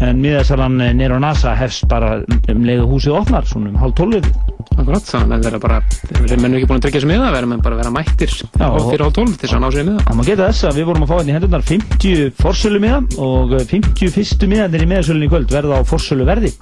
[0.00, 2.18] en miðarsalann nýra á NASA hefst bara
[2.50, 4.32] um leiðu húsið opnar svona um hálf tólfið
[4.78, 5.78] Akkurat, þannig að vera bara
[6.22, 9.02] við erum ekki búin að tryggja þessu miða, við erum bara að vera mættir fyrir
[9.04, 10.04] hálf tólf til þess að ná sér miða.
[10.06, 13.00] Það má geta þess að við vorum að fá hérna í hendunar 50 forsölu miða
[13.26, 16.54] og 50 fyrstu miðanir í miðarsölunni í kvöld verða á forsölu verði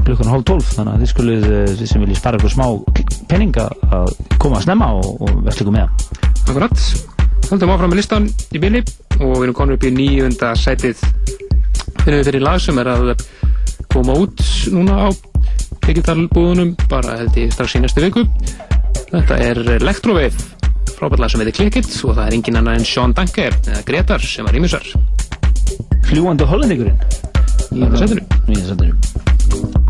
[0.00, 0.72] klukkan hálf tólf.
[0.78, 2.66] Þannig að þið skulið þið sem viljið spara ykkur smá
[3.28, 3.68] penninga
[3.98, 6.84] að koma að snemma og, og verðt ykkur með Akkurat,
[7.50, 8.80] höldum áfram með listan í byrni
[9.20, 11.02] og við erum konur upp í nýjunda sætið.
[12.00, 13.12] Finnum við fyrir lag sem er að
[13.92, 14.42] koma út
[14.72, 15.08] núna á
[15.86, 18.24] digitalbúðunum bara held ég strax í næstu viku.
[19.10, 20.32] Þetta er Electrowave
[20.96, 24.24] frábært lag sem heitir Clickit og það er engin annar en Sean Danke eða Gretar
[24.24, 24.90] sem var ímjössar
[26.10, 27.00] Fljúandi hollendingurinn.
[27.70, 28.26] Í þetta sætinu.
[28.50, 29.89] Í þetta sætinu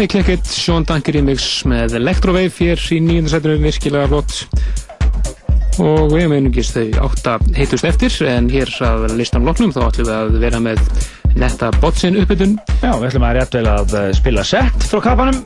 [0.00, 4.38] Lagi Click-It, Sean Dunker remix með Electrovave hér í nýjönda sætunum, virkilega flott.
[5.84, 10.14] Og við meinungist þau átta heitust eftir en hér að listan loknum þá ætlum við
[10.14, 10.80] að vera með
[11.36, 15.42] netta botsin uppbytun Já, við ætlum að rétt vel að eh, spila set frá kapanum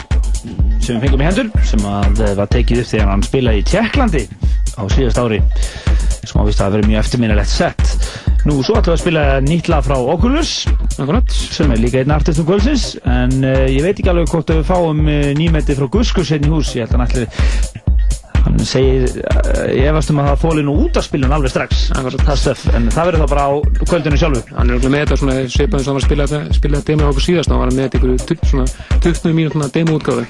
[0.79, 3.69] sem við fengum í hendur sem að eh, var tekið upp þegar hann spilaði í
[3.73, 4.25] Tjekklandi
[4.79, 5.43] á síðast ári.
[6.23, 7.97] Sem ávist að vera mjög eftirminnilegt set
[8.45, 10.61] Nú, svo ætlum við að spila nýtt lag frá Oculus
[10.95, 11.31] Akkurat.
[11.31, 14.69] sem er líka einn artistum kvöldsins en uh, ég veit ekki alveg hvort að við
[14.69, 17.25] fáum uh, nýmeti frá Guskus hérna í hús ég held að ætli
[18.45, 21.87] hann segir, uh, ég efast um að það fóli nú út af spilun alveg strax.
[21.95, 23.53] Það stöf, en það verður þá bara á
[23.89, 24.43] kvöldinu sjálfu.
[24.53, 27.51] Hann er okkur með þetta svona var að spila þetta spila þetta demo okkur síðast
[27.51, 28.67] og hann var með þetta ykkur svona
[29.09, 30.29] 20 mínútna demo útgáðu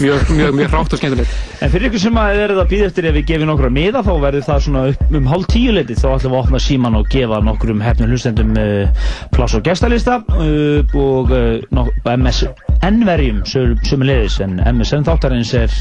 [0.00, 3.06] mjög, mjög, mjög hrátt og skemmtilegt En fyrir ykkur sem að verið að býða eftir
[3.08, 6.02] ef við gefum nokkra miða þá verður það svona upp um hálf tíu leiti þá
[6.10, 10.98] ætlum við að opna síman og gefa nokkrum hefnum hlustendum uh, pláss og gestalista uh,
[11.00, 15.72] og uh, MSN-verjum sömulegis en MSN þáttarins er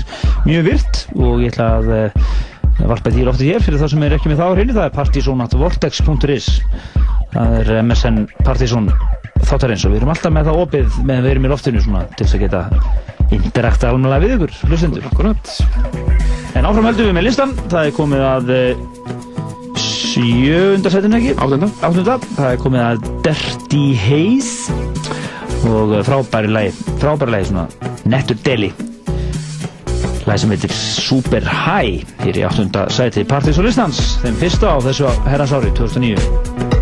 [0.47, 2.33] mjög virt og ég ætla að uh,
[2.87, 4.77] varpa því lofti hér fyrir það sem er ekki með það á hreinu.
[4.79, 6.51] Það er partysonatvortex.is
[7.33, 8.87] það er MSN Partysón
[9.43, 12.23] þáttarins og við erum alltaf með það opið með við erum í loftinu svona til
[12.23, 12.63] þess að geta
[13.39, 15.07] interakta alveg við ykkur, hlustendur.
[15.09, 15.53] Akkurat.
[16.53, 18.83] En áfram heldum við með listan Það er komið að eh,
[19.81, 21.35] sjöunda setinu ekki?
[21.41, 21.69] Áttunda.
[21.81, 22.17] Áttunda.
[22.37, 24.79] Það er komið að Dirty Haze
[25.69, 27.67] og eh, frábæri lagi frábæri lagi svona
[28.09, 28.73] Nettur Deli.
[30.27, 34.03] Lagi sem heitir Super High hér í áttunda sæti Partys og listans.
[34.23, 36.72] Þeim fyrsta á þessu herrans ári 2009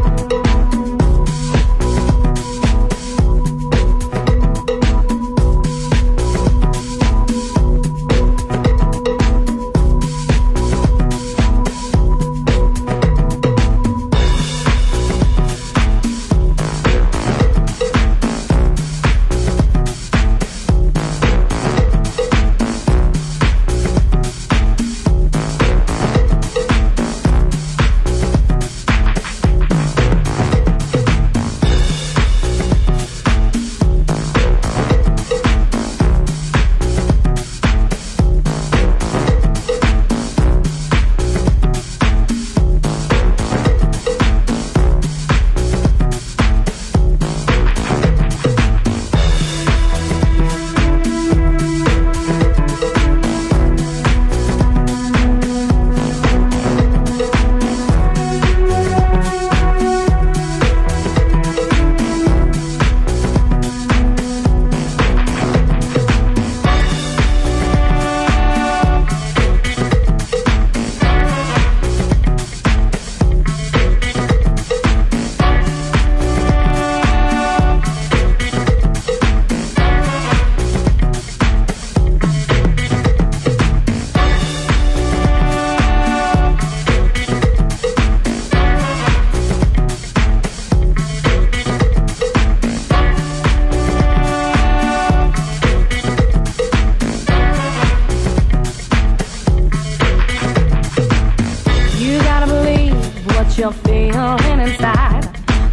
[103.62, 105.22] you're feeling inside.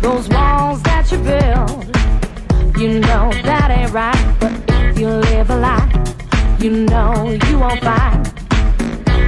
[0.03, 1.87] Those walls that you build,
[2.77, 4.37] you know that ain't right.
[4.39, 4.53] But
[4.91, 5.89] if you live a lie,
[6.61, 8.27] you know you won't find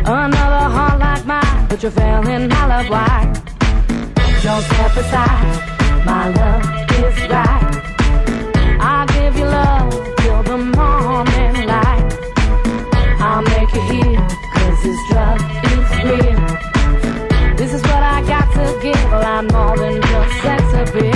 [0.06, 1.66] another heart like mine.
[1.70, 3.32] But you're failing my love wide.
[4.42, 6.64] Don't step aside, my love
[7.04, 7.72] is right.
[8.78, 12.08] I'll give you love till the morning light.
[13.26, 14.09] I'll make you heal,
[18.80, 19.12] forgive.
[19.12, 21.12] I'm more than just sex appeal.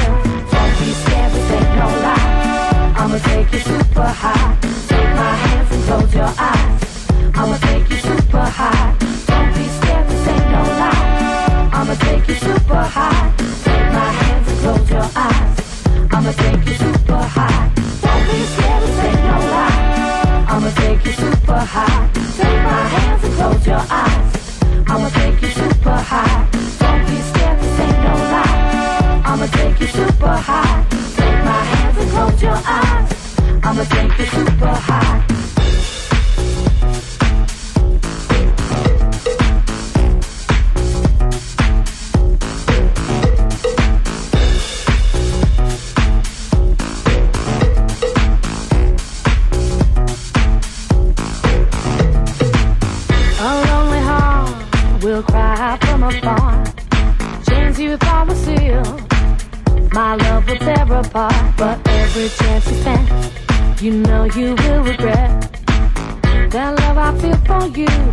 [0.53, 2.95] Don't be scared, this ain't no lie.
[2.97, 4.59] I'ma take you super high.
[4.89, 7.07] Take my hands and close your eyes.
[7.35, 8.97] I'ma take you super high.
[9.27, 11.71] Don't be scared, this ain't no lie.
[11.73, 13.35] I'ma take you super high.
[13.65, 15.87] Take my hands and close your eyes.
[16.13, 17.73] I'ma take you super high.
[18.05, 20.47] Don't be scared, this ain't no lie.
[20.53, 22.11] I'ma take you super high.
[22.39, 24.24] Take my hands and close your eyes.
[30.45, 30.87] high.
[31.17, 33.11] Take my hand and hold your eyes.
[33.63, 35.44] I'ma take you super high.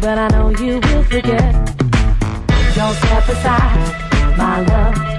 [0.02, 1.54] But I know you will forget.
[2.76, 5.11] Don't step aside, my love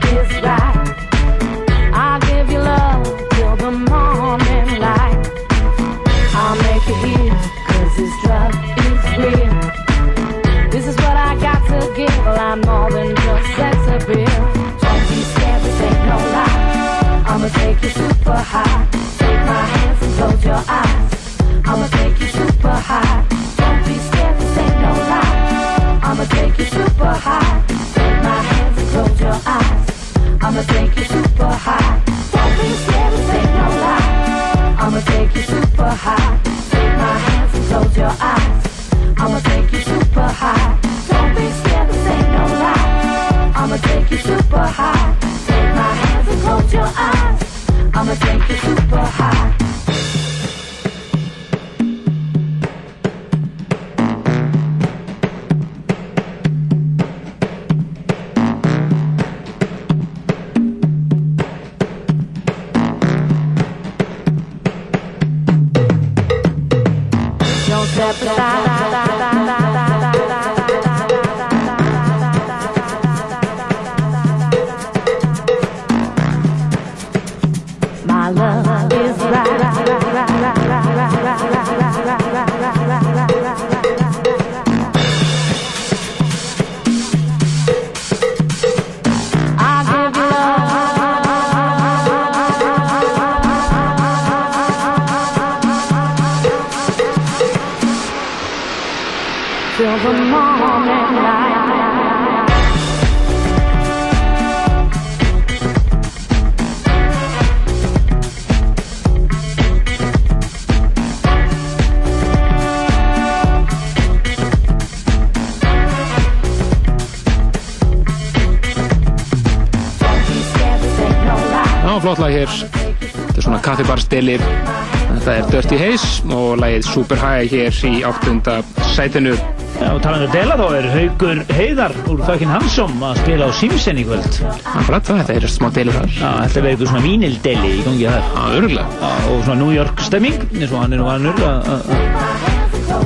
[127.50, 128.54] hér í áttunda
[128.92, 129.34] sætinu.
[129.80, 133.50] Já, og talandu um dela þá er Haugur Heiðar úr Þakin Hansson að spila á
[133.58, 134.38] Simsen í kvöld.
[134.68, 136.10] Akkurat þetta er smá deli þar.
[136.14, 138.26] Já, þetta er eitthvað svona vínildeli í gangi þar.
[138.28, 139.12] Já, örgulega.
[139.32, 141.34] Og svona New York stemming, eins og hann er nú vanur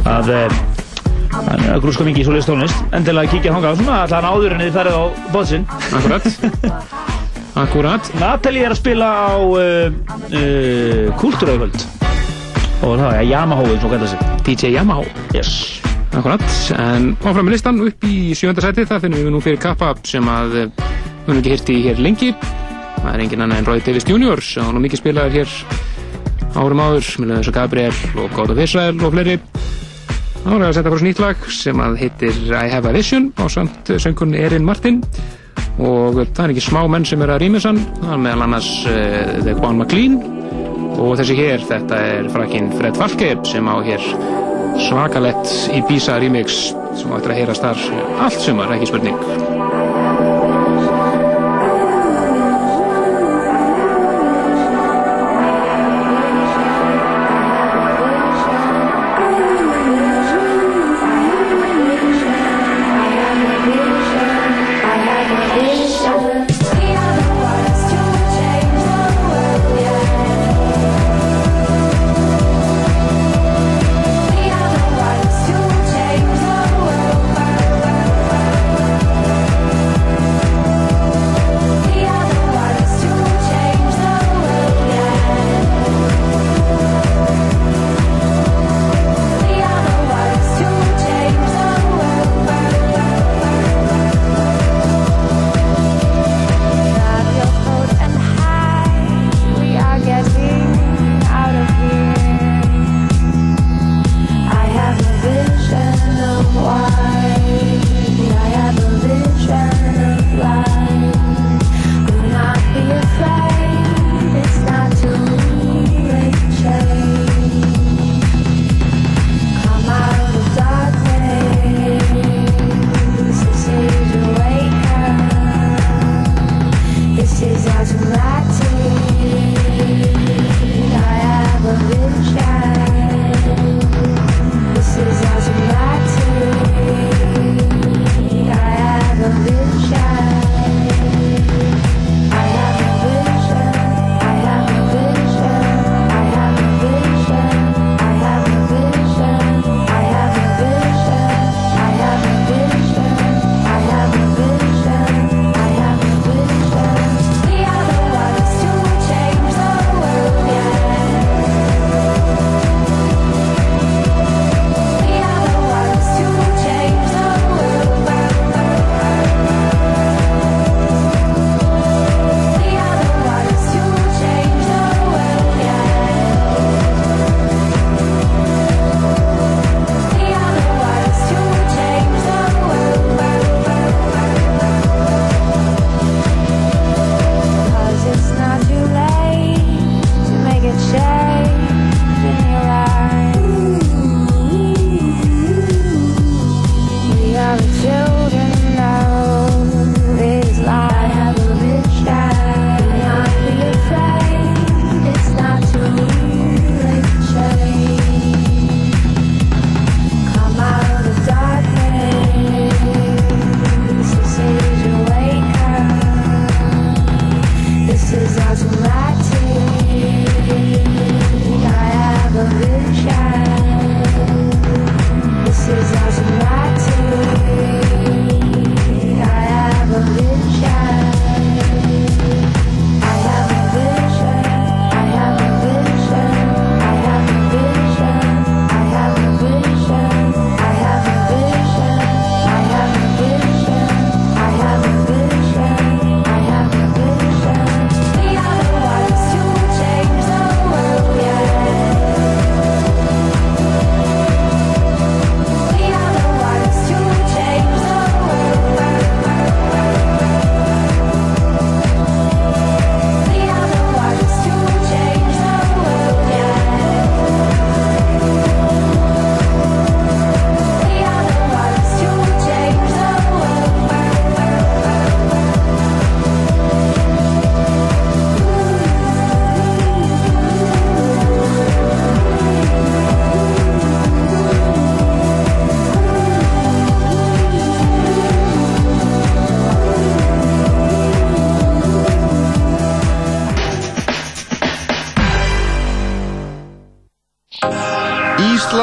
[0.07, 0.33] að,
[1.81, 2.85] grúska mikið í svoleiðis tónlist.
[2.97, 5.05] Endilega kíkja þangað svona, alltaf hann áður en þið ferðið á
[5.35, 5.69] bóðsinn.
[6.01, 6.25] Akkurat.
[7.65, 8.09] Akkurat.
[8.21, 9.89] Natalie er að spila á uh,
[10.29, 11.87] uh, Kultúraukvöld.
[12.85, 14.26] Og það er Yamaha, eins og kallar sig.
[14.47, 15.03] DJ Yamaha.
[15.35, 15.83] Yes.
[16.17, 20.29] En áfram með listan upp í sjönda sæti, það finnum við nú fyrir kappa sem
[20.31, 22.31] að eh, við höfum ekki hirti hér lengi.
[23.03, 24.43] Það er engin annað en Roy Davis Jr.
[24.47, 25.57] sem nú mikið spilaðar hér
[26.57, 29.37] árum áður, með þess að Gabriel og God of Israel og fleiri.
[30.47, 33.45] Þá er að setja frá nýtt lag sem að heitir I Have a Vision á
[33.51, 35.03] samt söngunni Erin Martin
[35.83, 39.37] og það er ekki smá menn sem er að rýmis hann, það meðal annars uh,
[39.43, 40.46] The Quan McLean
[40.97, 44.09] og þessi hér, þetta er frakkin Fred Falke sem á hér
[44.87, 47.85] svakalett Ibiza remix sem áttur að heyrast þar
[48.27, 49.56] allt sumar, ekki spurning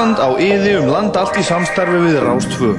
[0.04, 2.72] Ísland á yði um land allt í samstarfi við Rástfö.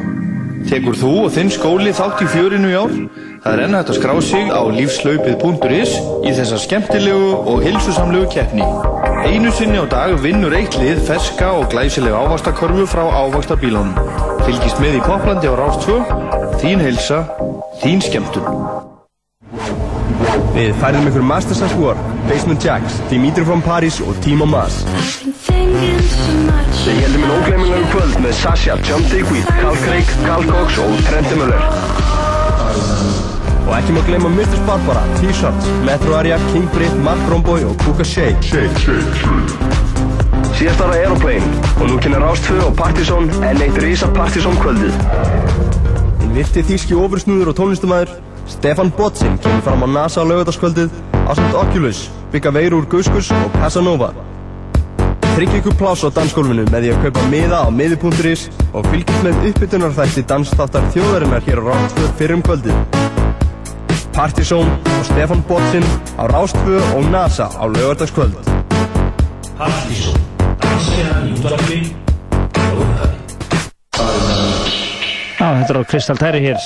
[0.68, 2.90] Tekur þú og þinn skóli þátt í fjörinu í ár?
[3.40, 8.66] Það er enn hægt að skrá sig á lífslaupið.is í þessa skemmtilegu og hilsusamlegu keppni.
[9.24, 13.96] Einu sinni á dag vinnur eitt lið ferska og glæsilega ávaxtakörfu frá ávaxtabílunum.
[14.44, 16.02] Fylgist með í Poplandi á Rástfö.
[16.60, 17.22] Þín hilsa,
[17.80, 18.44] þín skemmtun.
[20.52, 24.84] Við færðum ykkur Masters at Work, Basement Jacks, Dimitri from Paris og Timo Mas.
[25.64, 31.30] Við heldum en ógleyminlegu kvöld með Sasha, John Digweed, Carl Craig, Carl Cox og Trent
[31.38, 31.62] Muller.
[33.64, 34.60] Og ekki má gleyma Mr.
[34.68, 38.34] Barbara, T-Shirts, Metro Area, King Britt, Mark Romboy og Kuka Shea.
[38.44, 39.84] Shake, shake, shake.
[40.54, 45.00] Síðast ára Aeroplane og nú kynna Rástfö og Partizón enn eitt risa Partizón kvöldið.
[46.20, 48.14] Hinn virti þýski ofursnúður og tónlistumæður
[48.52, 50.94] Stefan Botsin kemur fram á NASA á lögutaskvöldið
[51.26, 54.12] á samt Oculus, Bygga Veir úr Guskus og Casanova.
[55.34, 59.48] Tryggja ykkur pláss á dansgólfinu með því að kaupa miða á miði.is og fylgjast með
[59.48, 62.76] uppbytunarþætti dansstáttar þjóðarinnar hér á Rástfjörð fyrir um kvöldið.
[64.14, 65.88] Partizón og Stefan Botsin
[66.22, 68.46] á Rástfjörð og NASA á lögutaskvöld.
[69.58, 70.22] Partizón,
[70.62, 71.80] dansina í útvarfi
[72.70, 72.86] og.
[75.34, 76.62] Já, þetta er á Kristal Tæri hér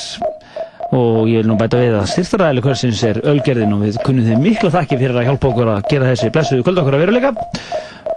[0.93, 4.45] og ég vil nú bæta við að styrstaræðileg hversins er Ölgerðin og við kunnum þeim
[4.45, 7.33] miklu þakki fyrir að hjálpa okkur að gera þessi blessuðu kvöld okkur að veruleika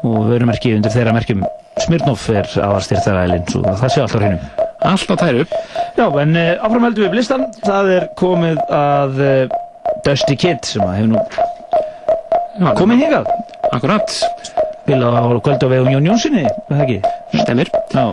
[0.07, 1.45] og merkið undir þeirra merkjum.
[1.81, 4.67] Smirnoff er aðar styrstaræðilinn svo það sé alltaf hreinu.
[4.91, 5.45] Allt á tæru.
[5.97, 9.55] Já, en uh, eh, áframhældu við blistan það er komið að uh,
[10.05, 11.21] Dusty Kid sem að hefur nú
[12.61, 13.29] Já, komið hingað.
[13.71, 14.17] Akkurat.
[14.89, 16.97] Bila á kvöldu á vegum Jón Jónssoni, það ekki?
[17.43, 17.71] Stemir.
[17.93, 18.03] Já.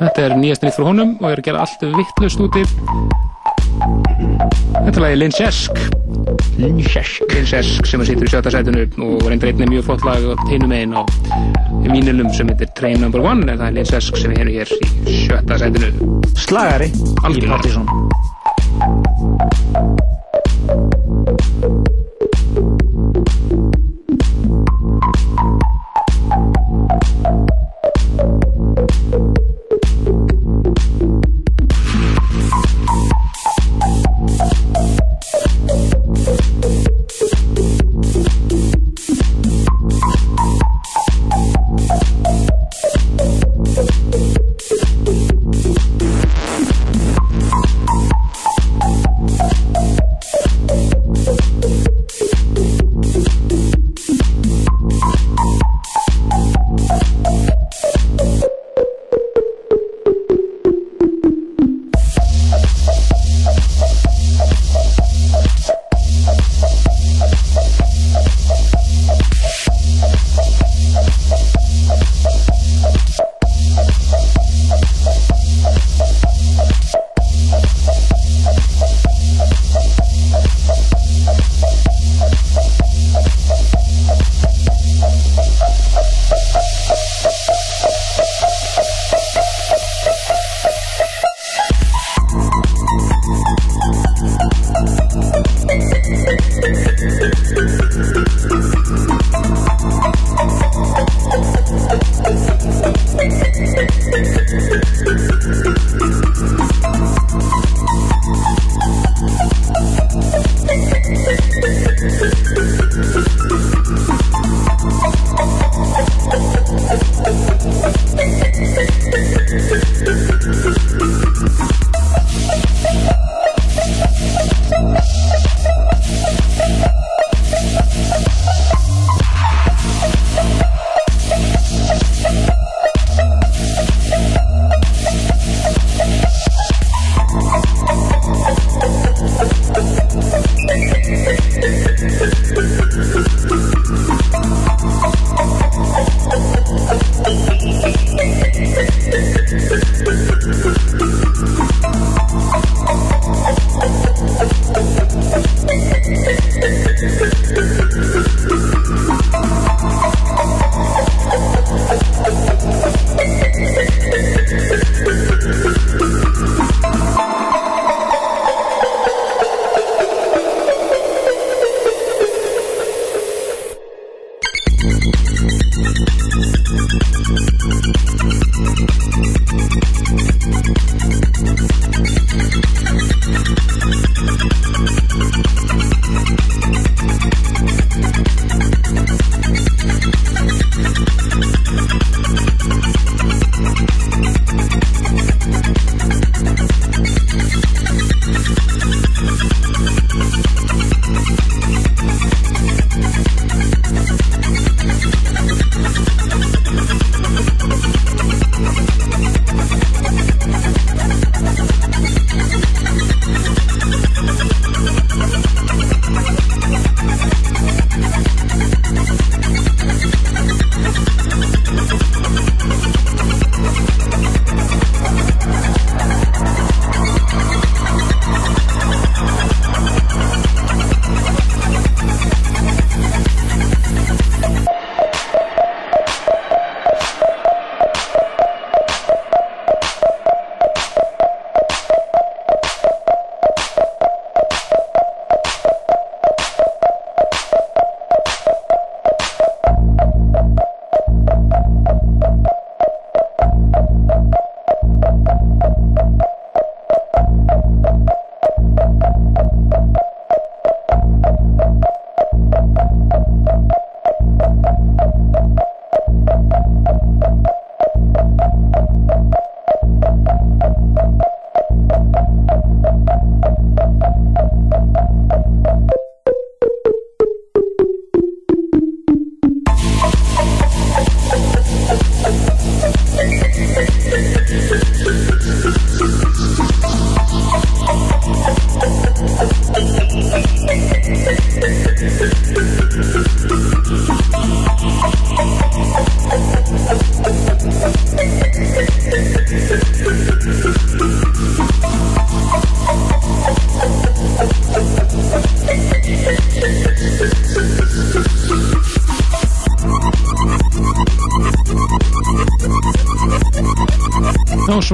[0.00, 2.64] Þetta er nýjast nýtt frá honum og er að gera allt vittlust úti
[3.80, 5.80] Þetta lagi Linsesk
[6.60, 10.20] Linsesk Linsesk sem að sýtur í sjötta sætunu og reyndir einnig mjög flott lag
[10.50, 11.02] hinnum einn á
[11.86, 15.16] vínilum sem heitir Train Number One en það er Linsesk sem við hefum hér í
[15.24, 15.90] sjötta sætunu
[16.40, 16.88] Slagari
[17.24, 17.70] Algjörlega.
[22.50, 22.79] Í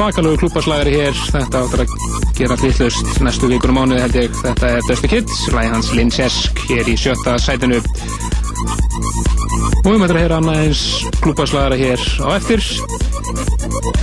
[0.06, 1.94] svakalögu klúpaslagari hér, þetta áttur að
[2.38, 4.36] gera hlýtlust næstu vikur og mánuði held ég.
[4.38, 7.80] Þetta er Dusty Kids, lægi hans Linsesk hér í sjötta sætinu.
[9.80, 10.82] Og við mötum að heyra annað eins
[11.24, 12.62] klúpaslagara hér á eftir.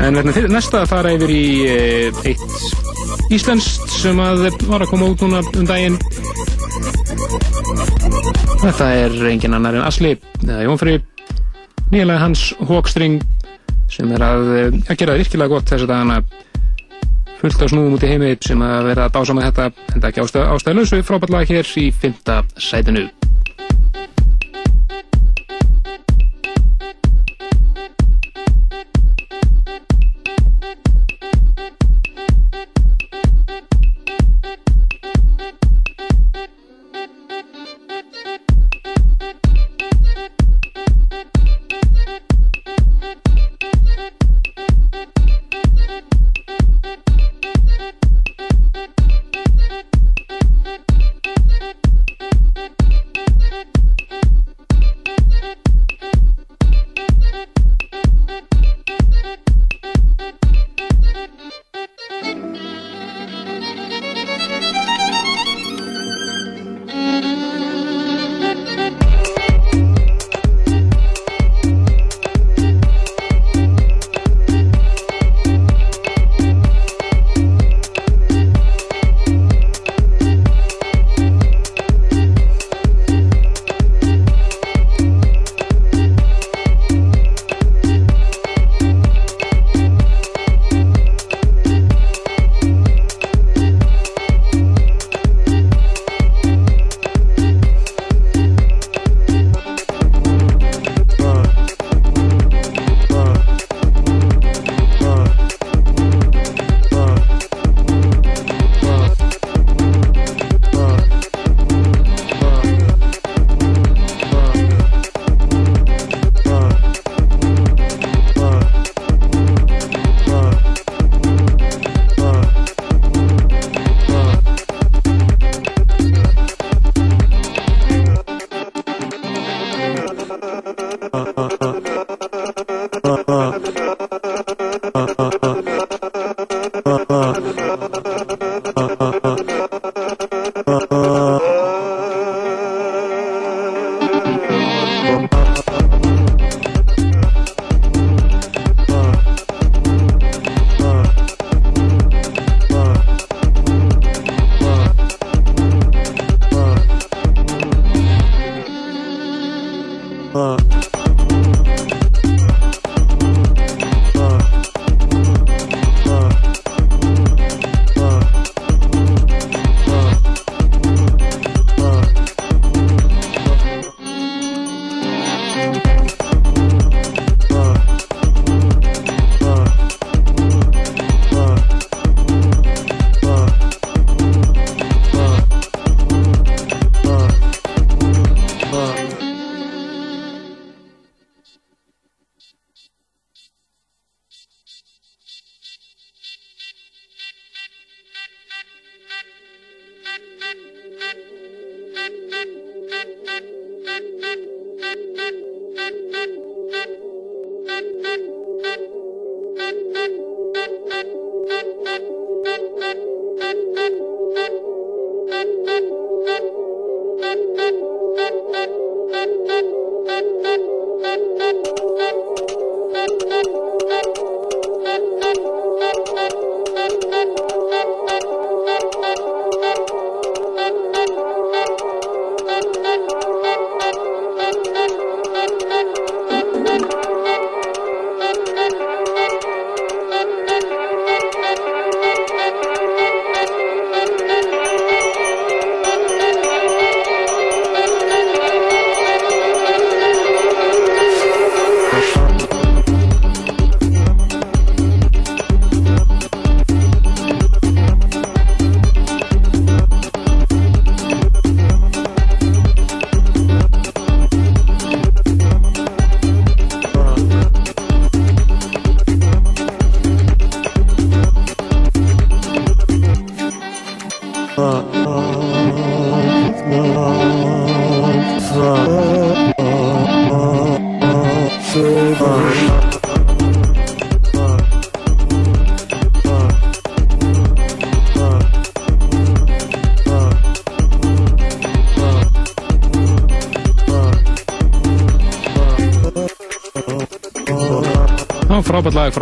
[0.03, 4.91] En verðum til næsta að fara yfir í eh, eitt íslenskt sem að var að
[4.91, 5.95] koma út núna um daginn.
[8.65, 10.99] Þetta er engin annar en Asli, eða Jónfri,
[11.93, 13.23] nýjalega hans Hawkstring
[14.03, 16.19] sem er að, eh, að gera virkilega gott þess að dagana.
[17.39, 20.09] Fullt á snúðum út í heimi sem að vera að dása með þetta en það
[20.11, 23.09] ekki ástæð, ástæðlösu frábært lag hér í fymta sætinu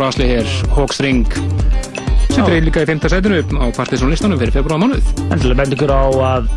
[0.00, 1.26] Asli hér, Hawkstring.
[2.32, 3.02] Sem er líka í 5.
[3.12, 6.48] sætinu á partysónlistanum fyrir februar mánuð Endilega bend ykkur á að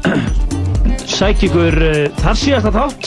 [1.17, 3.03] sækja ykkur uh, þar síðasta þátt.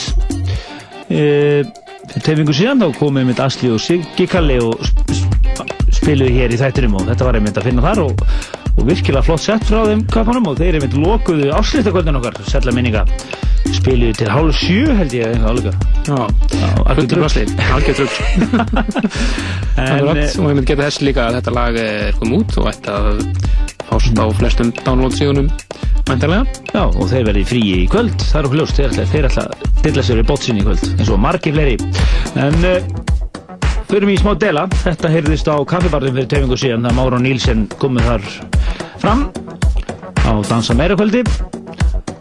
[1.09, 1.65] Uh,
[2.13, 5.25] fyrir teifingu síðan þá komum við Asli og Siggi Kalli og sp sp
[5.99, 8.13] spiluðu hér í þættinum og þetta var einmitt að finna þar og,
[8.75, 13.03] og virkilega flott sett frá þeim köpunum og þeir einmitt lokuðu áslýttakvöldin okkar sætla minninga.
[13.69, 15.71] Spiluðu til hálf sjö held ég eitthvað álega
[16.07, 16.17] Já,
[16.89, 17.43] algjör Asli,
[19.85, 22.59] trugg En, og eh, ég myndi geta þess líka að þetta lag er komið út
[22.61, 23.23] og ætti að
[23.89, 25.49] fást á flestum download síðunum
[26.09, 29.83] mæntarlega Já, og þeir verði fríi í kvöld, það er okkur ljóst, þeir ætla, að
[29.83, 31.77] dilla sér í bótsinni í kvöld, eins og margi fleiri.
[32.39, 32.75] En uh,
[33.89, 38.09] förum í smá dela, þetta heyrðist á kaffibarðum fyrir teifingu síðan, það Mára Nílsen komið
[38.11, 38.27] þar
[39.01, 39.25] fram
[40.29, 41.23] á Dansa meira kvöldi.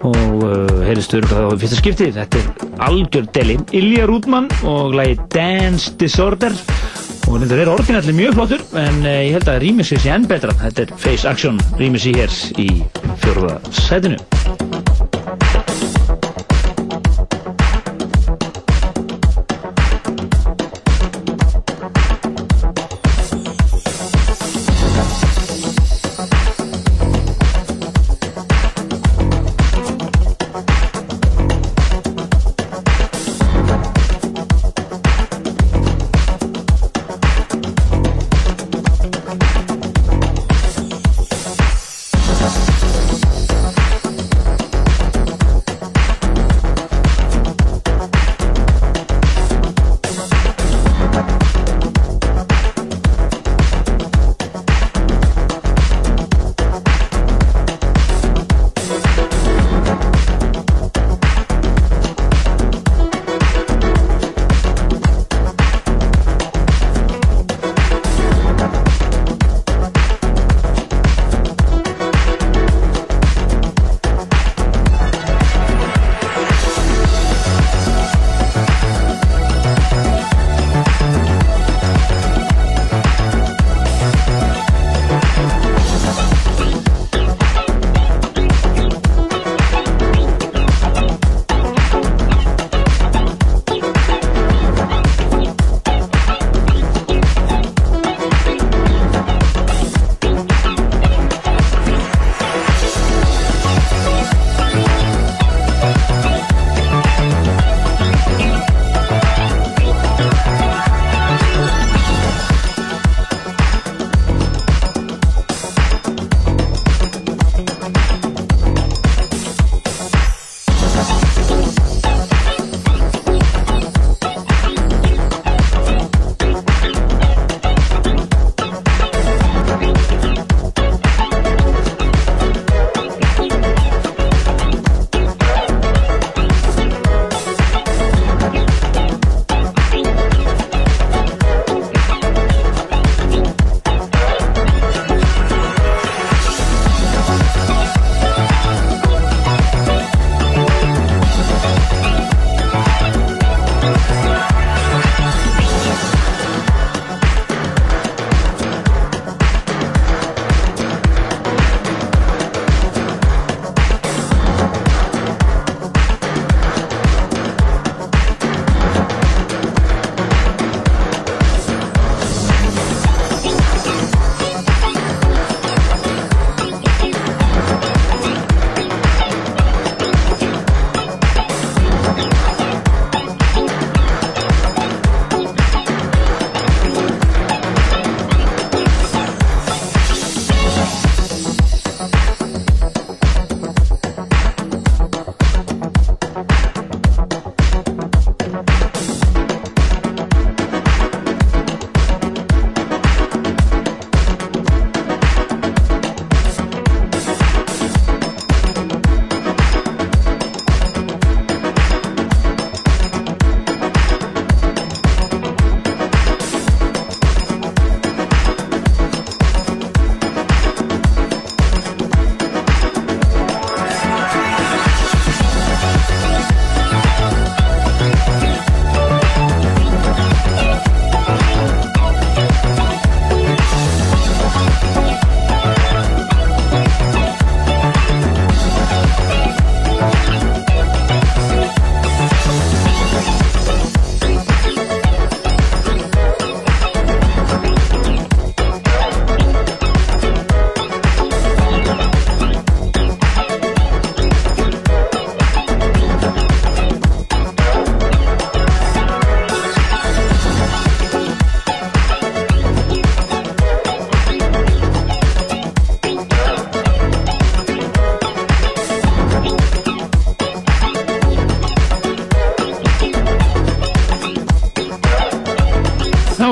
[0.08, 5.18] Og uh, heyrðist örgulega á fyrsta skipti, þetta er algjör deli, Ilja Rúdmann og lagi
[5.34, 6.56] Dance Disorder
[7.28, 10.54] og þetta er orginalli mjög flottur en uh, ég held að rýmisir sé enn betra,
[10.64, 12.68] þetta er Face Action rýmisir hér í
[13.24, 14.37] fjórða sætinu.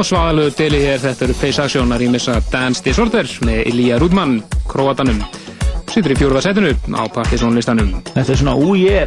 [0.07, 1.35] Á svaðalögu deli hér, þetta eru
[1.65, 4.37] Action að rýmisa Dance Disorder með Ilja Rúdmann,
[4.71, 5.19] Kroatanum.
[5.91, 7.89] Sýtur í fjórða setinu á Partizón-listanum.
[8.13, 9.01] Þetta er svona úje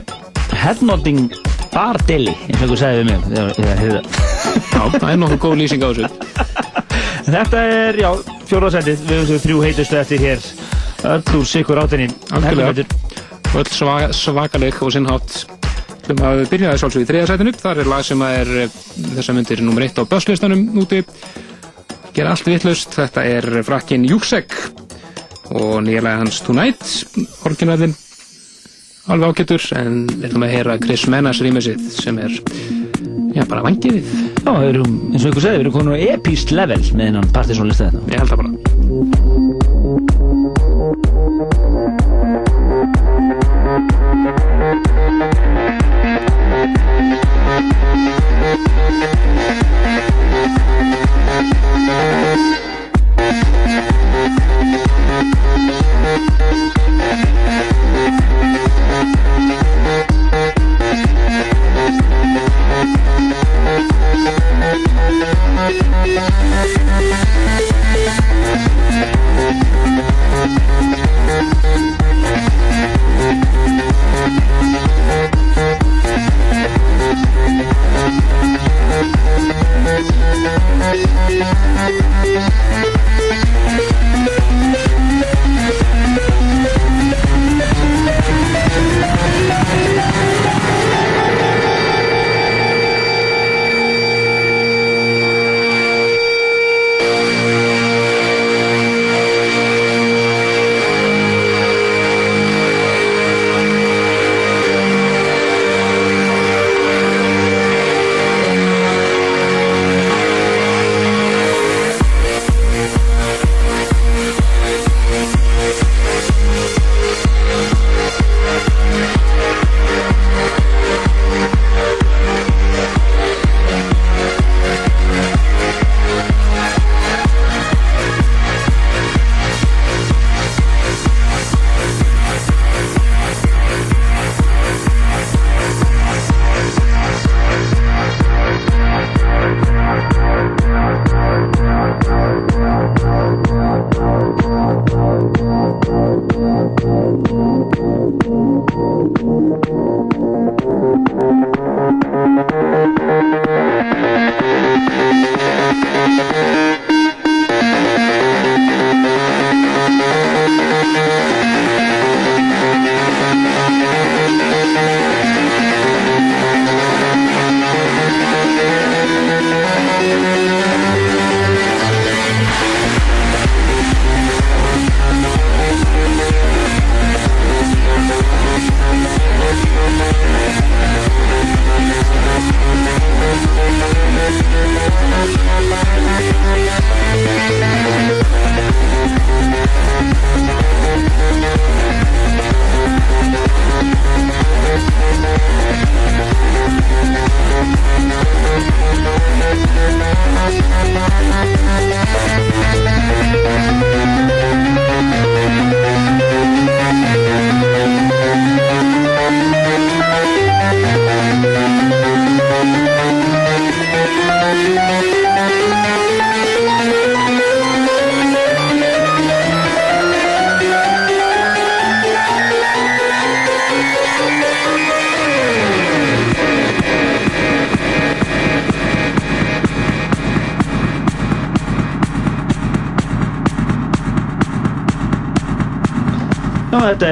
[0.60, 1.30] headnodding
[1.72, 3.30] bardeli, eins og þú segði við mig.
[3.62, 4.18] ég heyrði það.
[4.74, 6.10] Já, það er nokkuð góð lýsing á þessu.
[7.36, 8.10] Þetta er, já,
[8.50, 10.50] fjórða setið, við höfum þrjú heitustu eftir hér,
[11.14, 12.10] öll úr sikur átinni.
[12.36, 12.90] Algjörlega.
[13.56, 15.59] Öll svaka, svakaleg og sinnhátt.
[16.10, 17.52] Hlum að byrjaði svolítið í þriða setinu.
[17.54, 18.78] Þar er lag sem er eh,
[19.14, 21.04] þessa myndir nummer eitt á börslistanum úti.
[22.16, 22.96] Gera allt vittlust.
[22.98, 24.56] Þetta er frakkin Júksek
[25.54, 26.82] og nýjalega hans Tonight,
[27.46, 27.94] orginalinn
[29.10, 32.34] alveg ágættur, en við ætlum að heyra Chris Menas rýmið sitt sem er
[33.34, 34.12] já, bara vangið við.
[34.44, 37.34] Já, við erum, eins og ykkur segði, við erum komin á epíst level með hennan
[37.38, 38.06] partysónlista þetta.
[38.10, 38.49] Ég held það bara.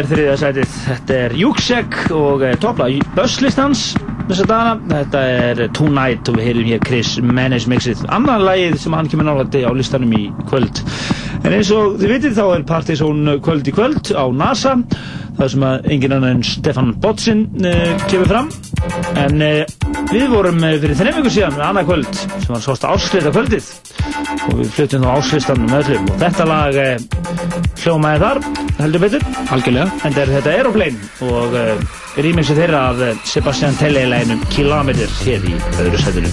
[0.08, 0.76] Er þriðja sætið.
[0.86, 3.82] Þetta er Júksek og eh, toppla Bösslistans
[4.30, 4.76] þessa dagana.
[4.92, 8.06] Þetta er Tonight og við heyrum hér Chris Menes mixið.
[8.14, 10.80] Annan lagið sem hann kemur nálætti á listanum í kvöld.
[11.44, 14.78] En eins og þið vitið þá er Partizón kvöld í kvöld á NASA.
[15.38, 18.48] Það sem að engin annan en Stefan Botsin uh, kemur fram.
[19.20, 23.36] En uh, við vorum fyrir þreim vikur síðan með annað kvöld sem var svosta áslita
[23.36, 23.70] kvöldið.
[24.48, 26.10] Og við flyttum þá áslistan með öllum.
[26.16, 26.82] Og þetta lag
[27.84, 28.44] hljómaði þar
[28.82, 29.88] heldur betur algjörlega.
[30.08, 30.98] En er, þetta er Aeroplane
[31.28, 31.76] og uh,
[32.20, 36.32] rýmixið þeirra af uh, Sebastian Telle læginum Kilometer hér í öðru setinu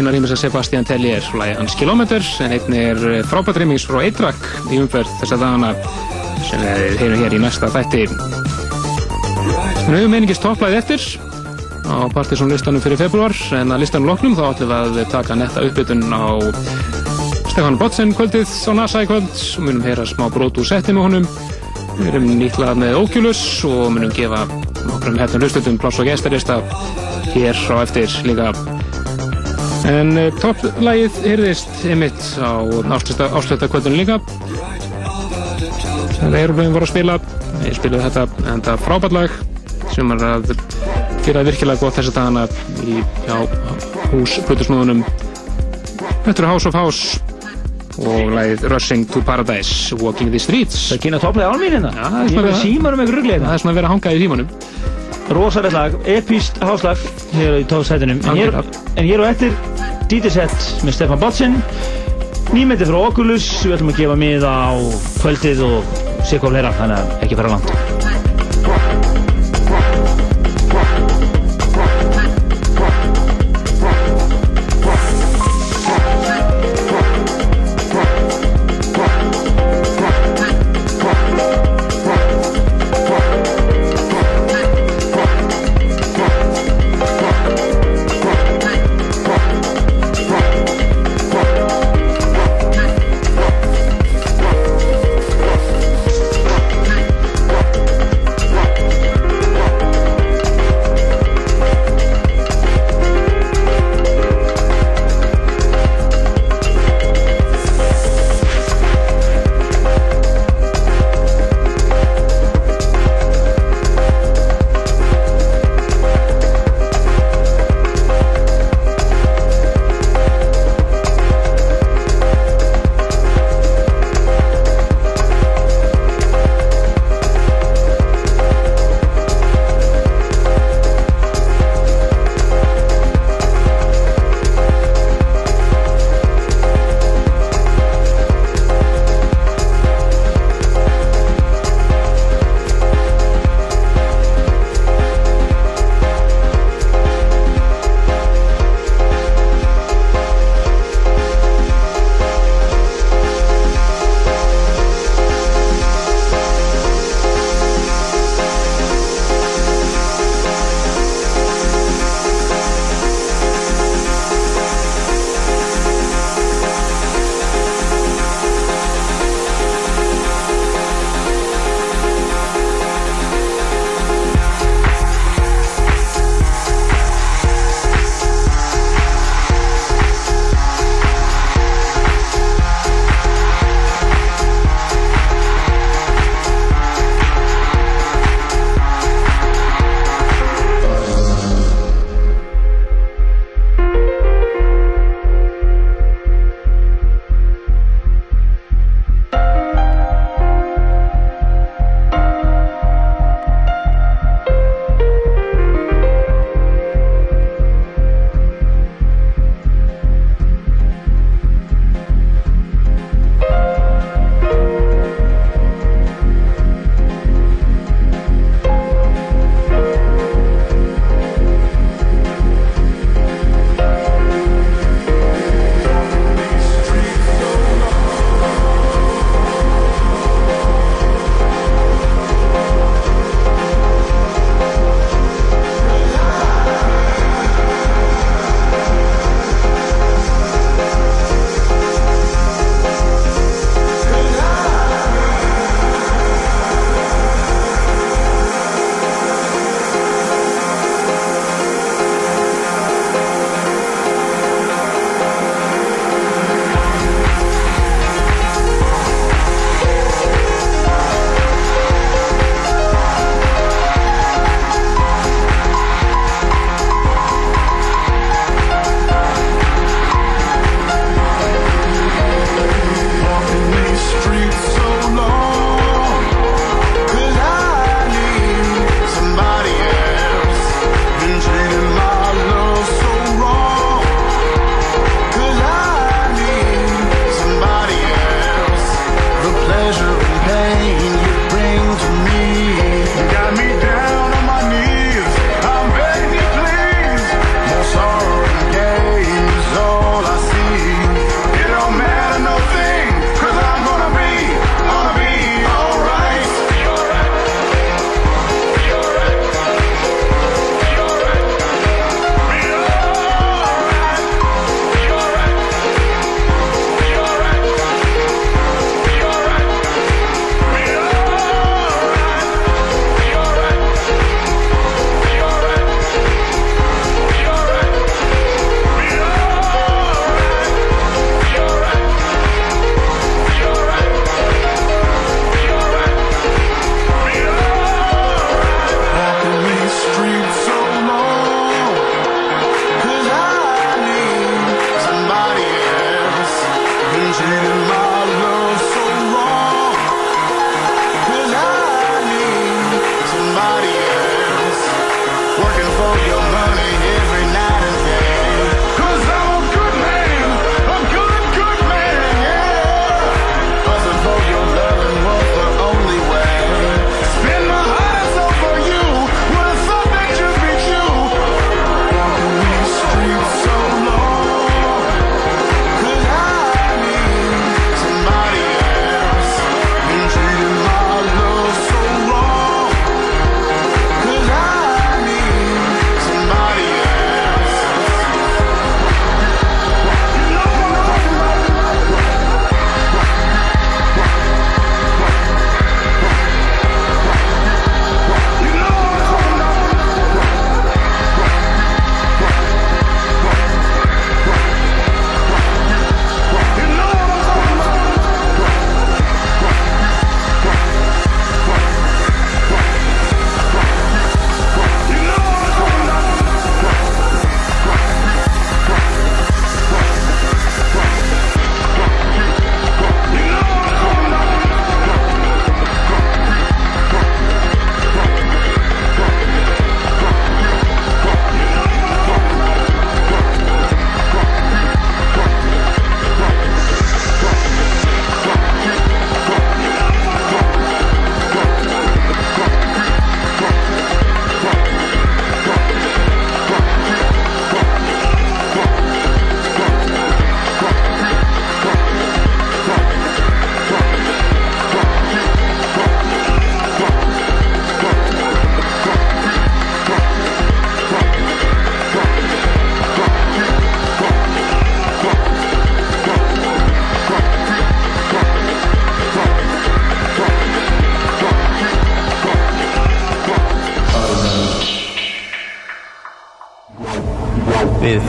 [0.00, 4.38] Var ímest að Sebastian Tellier lagi hans Kilometer en einn er frábært remix frá Eitrak
[4.72, 5.74] í umferð þess að dagana
[6.48, 8.06] sem við heyrum hér í næsta þætti.
[9.84, 11.04] Við höfum einingist topplæði eftir
[11.84, 15.66] á Partiðsson listanum fyrir februar en að listanum loknum þá ætlum við að taka netta
[15.68, 16.24] uppbytun á
[17.52, 19.30] Stefán Botsen kvöldið á NASA í kvöld.
[19.30, 21.30] Og munum heyra smá brot úr setti með honum.
[22.00, 24.46] Við erum nýtlað með Oculus og munum gefa
[24.80, 26.62] nokkrum hefnum hlustutum pláss og gestarista
[27.34, 28.54] hér á eftir líka
[29.90, 32.62] En uh, topplægið hyrðist einmitt á
[32.92, 34.18] áslöta kvöldunum líka.
[36.20, 37.16] Það er um var að spila.
[37.64, 39.38] Ég spilaði þetta, þetta frábært lag
[39.90, 40.52] sem er að
[41.24, 42.44] gera virkilega gott þess að dagana
[42.86, 43.36] í já,
[44.12, 45.02] hús Plutusnúðunum.
[46.26, 47.20] Þetta er House of House
[48.00, 50.86] og lagið Rushing to Paradise, Walking the Streets.
[50.92, 51.20] Það kynna
[51.74, 51.90] hérna.
[51.96, 53.96] Það er Ég svona er símar um einhver rugglega Það er svona að vera að
[53.96, 54.54] hanga í tímanum.
[55.30, 57.02] Rosalegt lag, epíst háslag
[57.36, 59.54] hér í tóðsætunum en, en hér og eftir
[60.10, 61.52] DJ-set með Stefan Botsin
[62.50, 63.46] nýmeti frá Oculus.
[63.62, 64.74] Við ætlum að gefa miða á
[65.22, 65.96] kvöldið og
[66.26, 67.99] sé hvað fleira þannig að ekki fara langt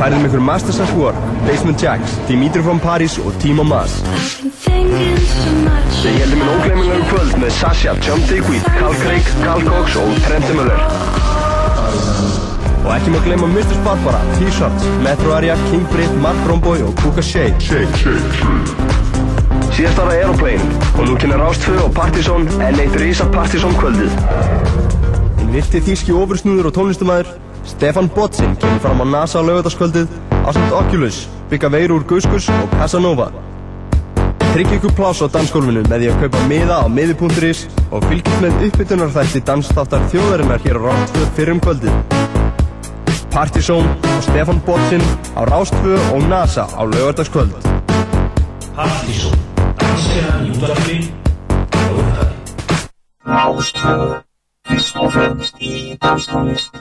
[0.02, 4.00] færðum ykkur Masters at Work, Basement Jacks, Dimitri from Paris og Timo Mas.
[6.02, 10.48] Við heldum en ógleymanlegu kvöld með Sasha, John Digweed, Carl Craig, Carl Cox og Trent
[10.58, 10.82] Muller.
[12.82, 13.78] Og ekki má gleyma Mr.
[13.86, 17.54] Barbara, T-Shirts, Metro Area, King Brit, Mark Romboy og Kuka Shea.
[17.62, 18.90] Shake, shake, shake.
[19.78, 24.18] Síðast ára Aeroplane og nú kynna Rástfö og Partizón en eitt risa Partizón kvöldið.
[25.44, 27.34] Hinn virti þíski ofursnúður og tónlistumæður
[27.82, 30.06] Stefan Botsin kemur fram á NASA á laugardagskvöldið
[30.46, 33.32] á samt Oculus, Bygga Veir úr Guskus og Casanova.
[34.54, 38.60] Tryggja ykkur pláss á dansgólfinu með því að kaupa miða á miði.is og fylgjast með
[38.68, 41.98] uppbytunarþætti dansþáttar þjóðarinnar hér á Rástvö fyrir um kvöldið.
[43.34, 45.02] Partizón og Stefan Botsin
[45.34, 47.66] á Rástvö og NASA á laugardagskvöld.
[48.78, 49.42] Partísón,
[49.82, 52.30] dansina í og upphafi.
[53.26, 54.22] Rástvö,
[54.70, 56.81] fyrst og fremst í danstónlist.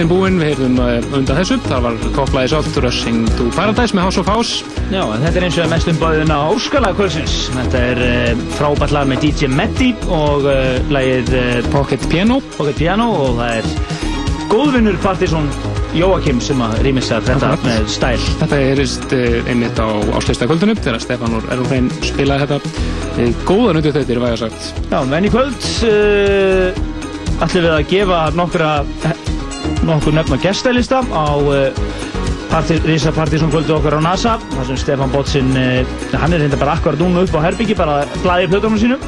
[0.00, 4.06] Listin búinn, við heyrðum uh, undan þessu, það var topplæði sátt Rushing to Paradise með
[4.06, 4.78] House of House.
[4.88, 7.34] Já, þetta er eins og mest umbáðin á Óskala kvöldsins.
[7.52, 12.38] Þetta er uh, frábært lag með DJ Meddi og uh, lagið uh, Pocket Piano.
[12.56, 13.68] Pocket Piano og það er
[14.54, 15.52] góðvinnur Partiðsson
[15.92, 17.68] Jóakim sem að rýmissa þetta Akkurat.
[17.68, 18.26] með stæl.
[18.40, 23.36] Þetta heyrist uh, einmitt á áslista kvöldunum þegar Stefán úr Erlunfrein spilaði þetta.
[23.44, 24.72] Góðan undir þetta er væga sagt.
[24.88, 26.86] Já, en í kvöld uh,
[27.44, 28.70] ætlum við að gefa nokkra
[29.86, 31.68] nokkur nefn á gestælista á uh,
[32.50, 35.84] parti, Rísa Partísson kvöldu okkar á NASA þar sem Stefán Bottsinn uh,
[36.20, 39.00] hann er hérna bara akkurat núna upp á herbyggi bara blæðir plötunum sínum.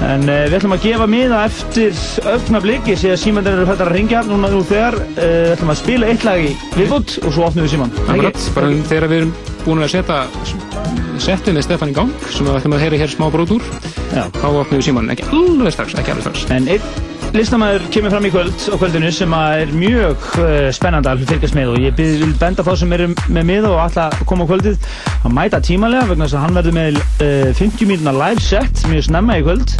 [0.00, 2.00] En uh, við ætlum að gefa miða eftir
[2.32, 5.74] öfna blikki sé að símandir eru fættar að ringja núna nú þegar uh, við ætlum
[5.74, 9.22] að spila eitt lag í viðbútt og svo opnum við síman Akkurat, bara þegar við
[9.24, 9.34] erum
[9.66, 10.22] búin að setja
[11.20, 13.66] settið með Stefán í gang sem við ætlum að heyra hér smá brót úr
[14.10, 16.48] þá opnum við síman, ekki alveg strax, ekki alveg strax.
[16.56, 16.99] En einn
[17.36, 21.72] listamæður kemur fram í kvöld á kvöldinu sem er mjög uh, spennandi að fylgjast með
[21.74, 24.88] og ég vil benda þá sem eru með miða og alltaf koma á kvöldið
[25.28, 29.06] að mæta tímalega vegna þess að hann verður með uh, 50 mínuna live set mjög
[29.06, 29.76] snemma í kvöld.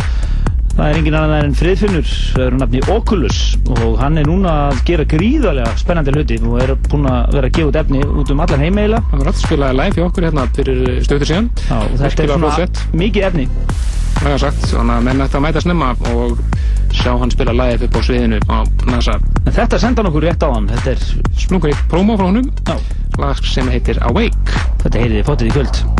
[0.76, 3.40] Það er engin annan en Friðfinnur það er nafni Oculus
[3.74, 7.58] og hann er núna að gera gríðarlega spennandi hluti og er búinn að vera að
[7.58, 10.46] gefa út efni út um allan heimeila Hann var alltaf spilaði live hjá okkur hérna
[10.54, 11.50] fyrir stöður síðan.
[11.66, 12.70] Já, og þetta er svona
[13.02, 13.50] mikið efni.
[14.20, 16.40] Það er sagt, þannig að menn ætti að mæta snemma og
[17.00, 18.58] sjá hann spila live upp á sviðinu á
[18.90, 19.16] NASA.
[19.46, 21.06] En þetta senda hann okkur rétt á hann Þetta er
[21.40, 22.28] Splungur í promo frá
[22.68, 22.76] Já.
[23.20, 24.60] Lag sem heitir Awake.
[24.84, 25.99] Þetta heyrið þið fótið í kvöld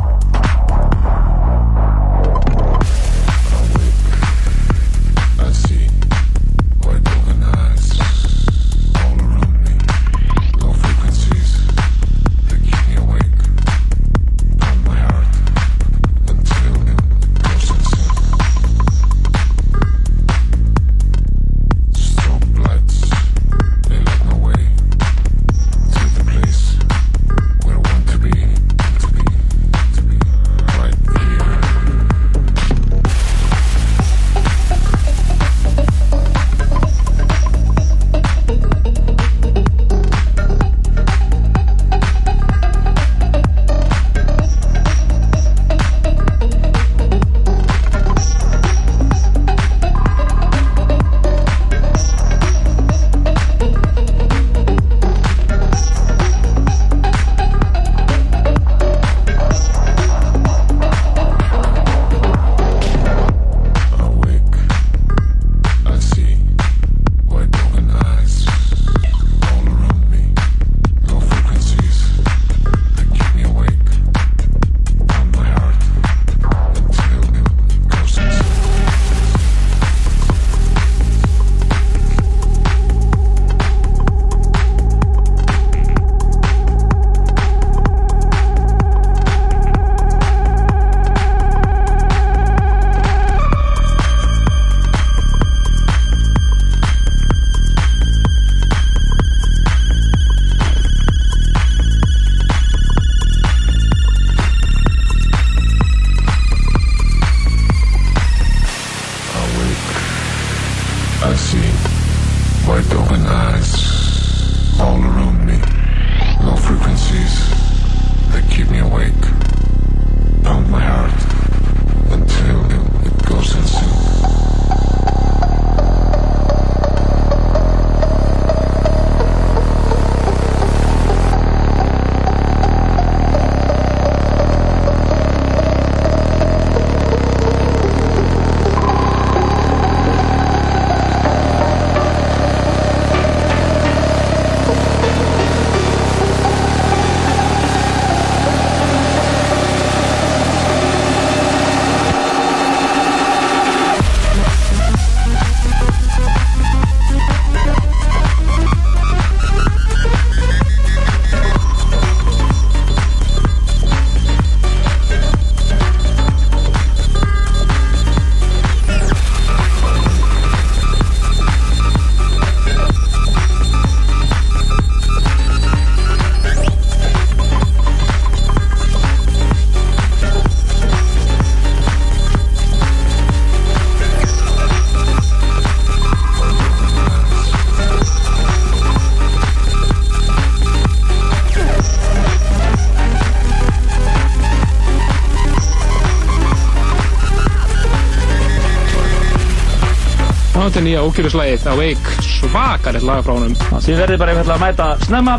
[200.90, 203.52] nýja ókjöruslægið Awake svakalegt lag frá honum.
[203.54, 205.36] Þið verðið bara einfallega að mæta snemma.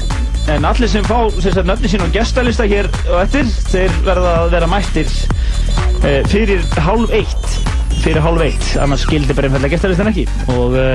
[0.52, 1.18] En allir sem fá
[1.68, 5.12] nöfni sín og gestalista hér og eftir þeir verða að vera mættir
[6.08, 7.58] e, fyrir hálf eitt
[8.02, 10.26] fyrir hálf eitt, annars skildi bara einfallega gestalistan ekki.
[10.56, 10.88] Og e,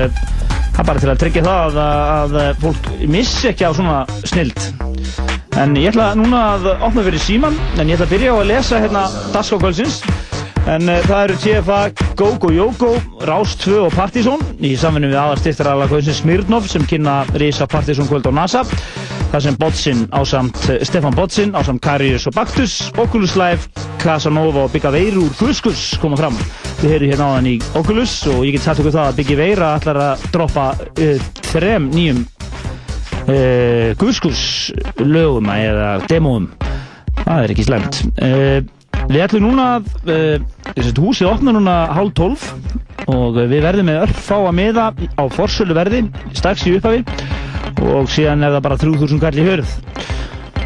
[0.73, 4.57] það er bara til að tryggja það að, að fólk missi ekki á svona snild.
[5.57, 8.49] En ég ætla núna að opna fyrir síman en ég ætla að byrja á að
[8.55, 9.05] lesa hérna
[9.37, 10.01] Daskókvöldsins
[10.67, 15.67] En uh, það eru TFA, GóGó Jógó, Rás 2 og Partizón í samfunni við aðarstiftar
[15.69, 18.63] alveg Smirnov sem kynna Risa Partizón kvöld á NASA.
[19.29, 23.69] Það sem Botsin ásamt uh, Stefan Botsin ásamt Karius og Baktus, Oculus Live,
[24.01, 26.39] Casanova og Bigga Veiru úr Guðskus koma fram.
[26.79, 29.37] Við heyrum hérna á þann í Oculus og ég get sagt okkur það að Biggi
[29.37, 32.23] Veira ætlar að droppa uh, þrem nýjum
[33.27, 34.41] uh, Guðskus
[35.05, 36.49] lögum eða demóum.
[37.21, 38.01] Það er ekki slemt.
[38.17, 38.65] Uh,
[39.07, 40.09] Við ætlum núna að
[40.77, 42.47] húsið opna núna hálf tólf
[43.07, 46.03] og við verðum með örf fá að miða á forsölu verði
[46.37, 47.03] strax í upphafi
[47.87, 49.75] og síðan er það bara 3000 kall í hörð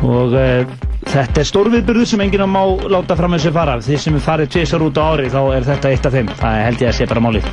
[0.01, 0.79] og uh,
[1.11, 2.61] þetta er stórviðbyrðu sem enginn á má
[2.91, 3.77] láta fram þessu fara.
[3.83, 6.31] Því sem við farið tvisar út á ári þá er þetta eitt af þeim.
[6.39, 7.49] Það held ég að sé bara málið.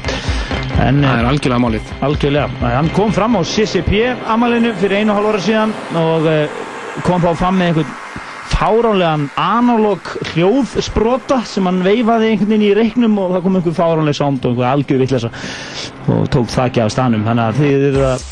[0.79, 1.93] En, Það er algjörlega málið.
[2.07, 6.61] Algjörlega, hann kom fram á CCP amalinu fyrir einu hálf ára síðan og uh,
[7.07, 7.97] kom þá fram með einhvern
[8.53, 14.19] fáránlegan analóg hljóðsprota sem hann veifaði einhvern veginn í reiknum og það kom einhver fáránleg
[14.19, 15.33] sánd og einhver algjör vittlesa
[16.09, 18.29] og tók þakki af stanum þannig að þið eru að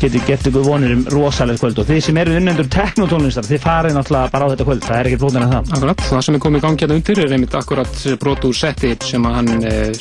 [0.00, 1.78] geti gett ykkur vonir um rosalegt kvöld.
[1.80, 4.84] Og þið sem eru unnendur teknotónlistar þið farið náttúrulega bara á þetta kvöld.
[4.84, 5.72] Það er ekkert flóðin að það.
[5.78, 8.92] Akkurat, það sem er komið í gangi hérna undir er einmitt akkurat brot úr setti
[9.04, 9.92] sem hann, eh,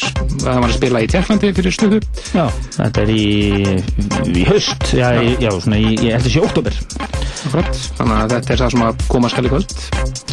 [0.45, 2.01] hann var að spila í Tjekklandi fyrir stöðu
[2.33, 2.45] Já,
[2.77, 3.27] þetta er í,
[4.33, 4.89] í haust.
[4.93, 5.51] Já, í, já.
[5.59, 6.81] svona í, ég held að sé oktober
[7.43, 9.73] Akkurat, þannig að þetta er það sem að koma skal í kvöld.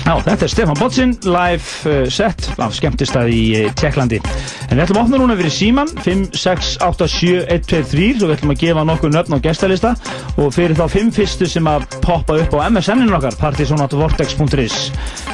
[0.00, 4.84] Já, þetta er Stefan Botsin, live uh, set af skemmtistað í uh, Tjekklandi en við
[4.84, 8.34] ætlum að opna núna fyrir síman 5, 6, 8, 7, 1, 2, 3 og við
[8.36, 9.94] ætlum að gefa nokkuð nöfn á gestalista.
[10.40, 14.78] Og fyrir þá 5 fyrstu sem að poppa upp á MSN-inu okkar partysonatvortex.is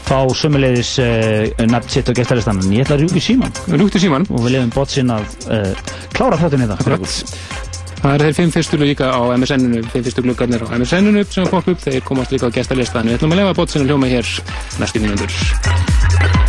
[0.06, 4.26] fá sömulegis uh, nöfn sitt á gestalistan en ég ætla að rjúki síman Rjúkti síman
[4.30, 5.72] og við lefum Botsin að uh,
[6.14, 6.82] klára þáttinni það.
[6.82, 7.64] Akkurat.
[7.96, 11.74] Það er þeir fimm fyrstu líka á MSN-unu, fimm fyrstu gluggarnir á MSN-unu sem poppa
[11.74, 14.34] upp, þeir komast líka á gestalista en við ætlum að lefa bótsinu hljóma hér
[14.78, 16.45] næstu mínútur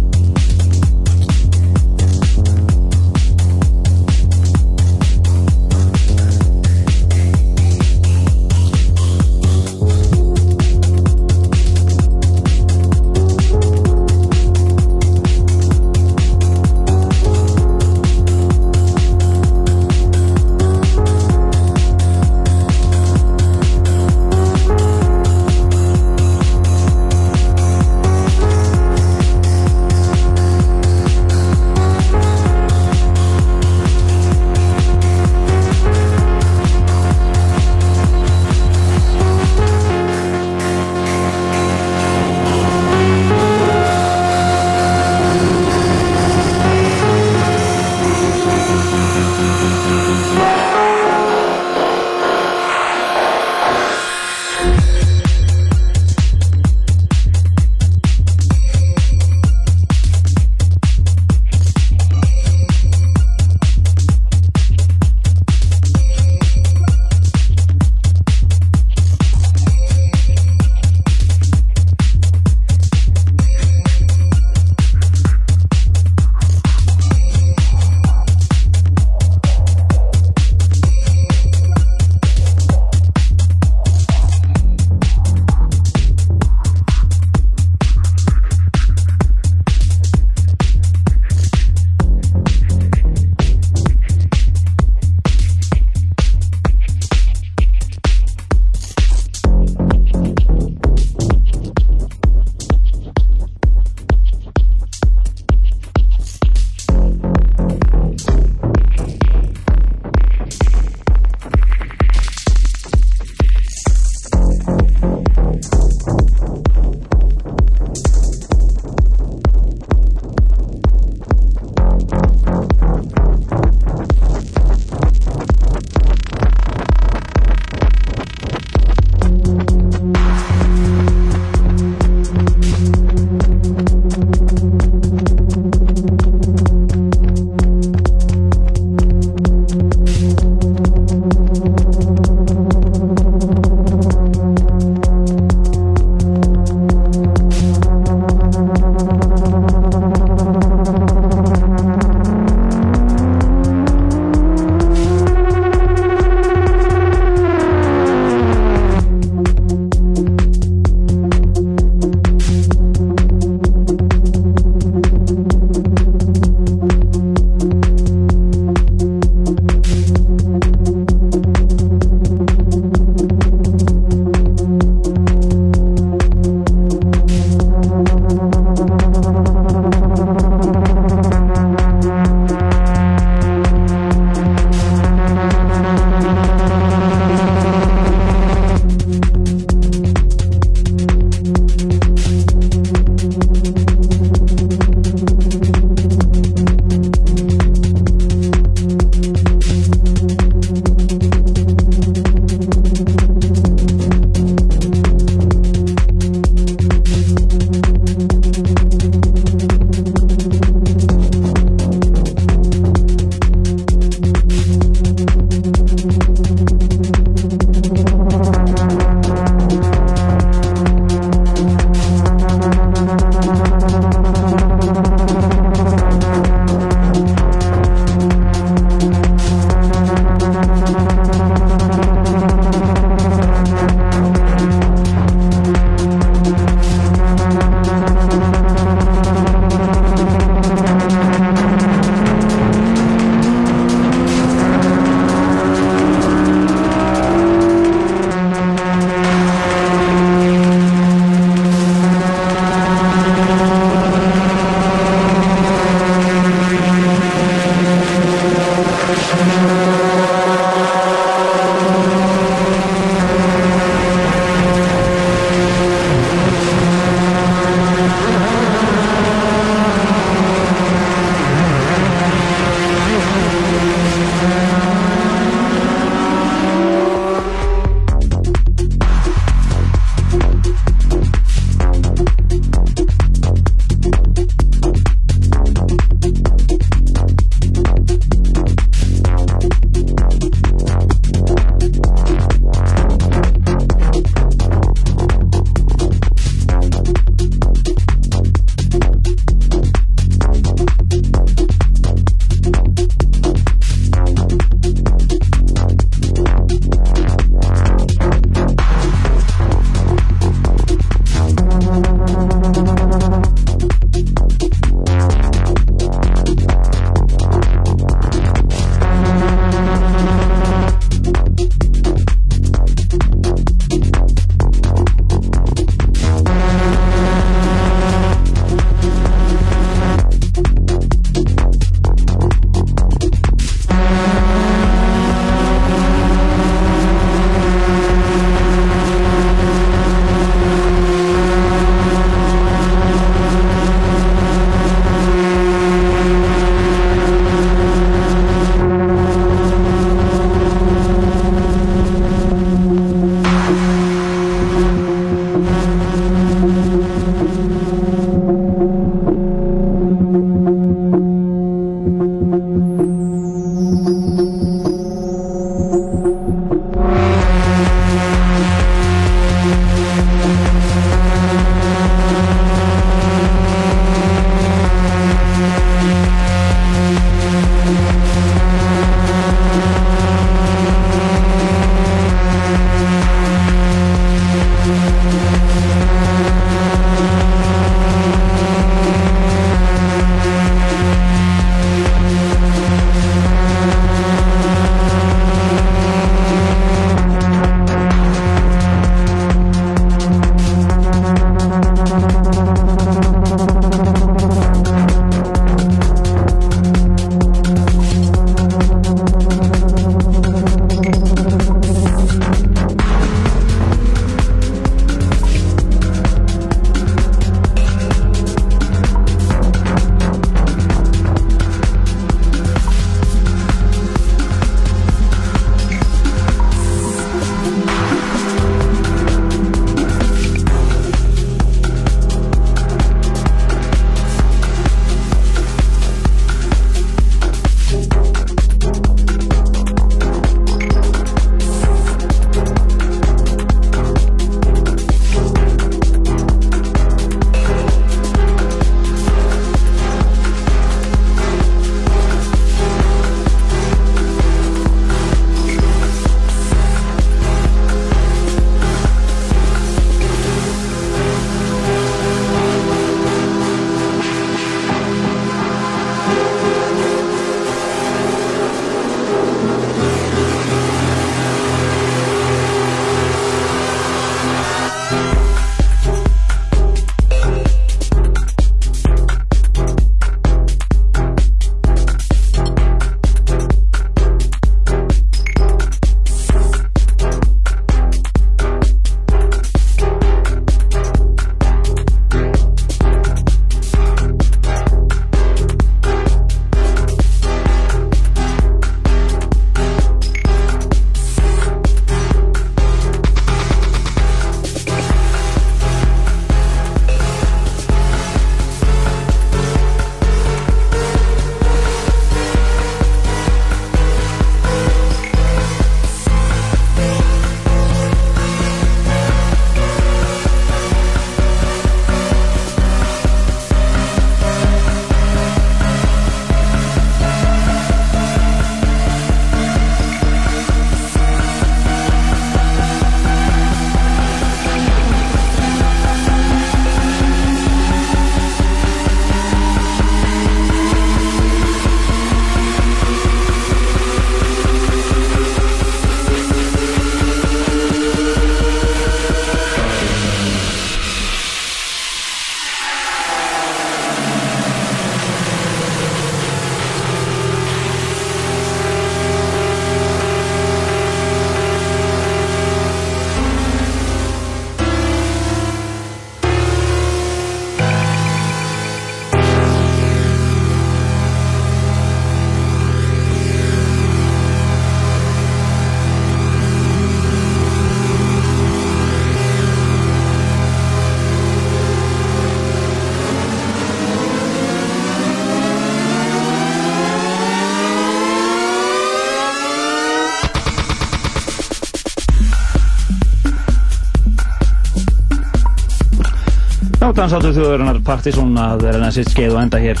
[597.16, 600.00] dansáttu þjóðurinnar Partisón að reyna sitt skeið og enda hér.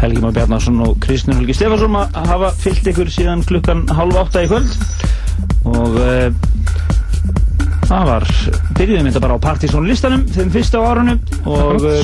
[0.00, 4.42] Helgi Már Bjarnarsson og Kristján Helgi Stefansson að hafa fyllt ykkur síðan klukkan halv átta
[4.42, 4.72] í kvöld.
[5.70, 6.34] Og uh,
[7.86, 8.26] það var
[8.78, 12.02] byrjuðum þetta bara á Partisón listanum þeim fyrsta á árunum og uh,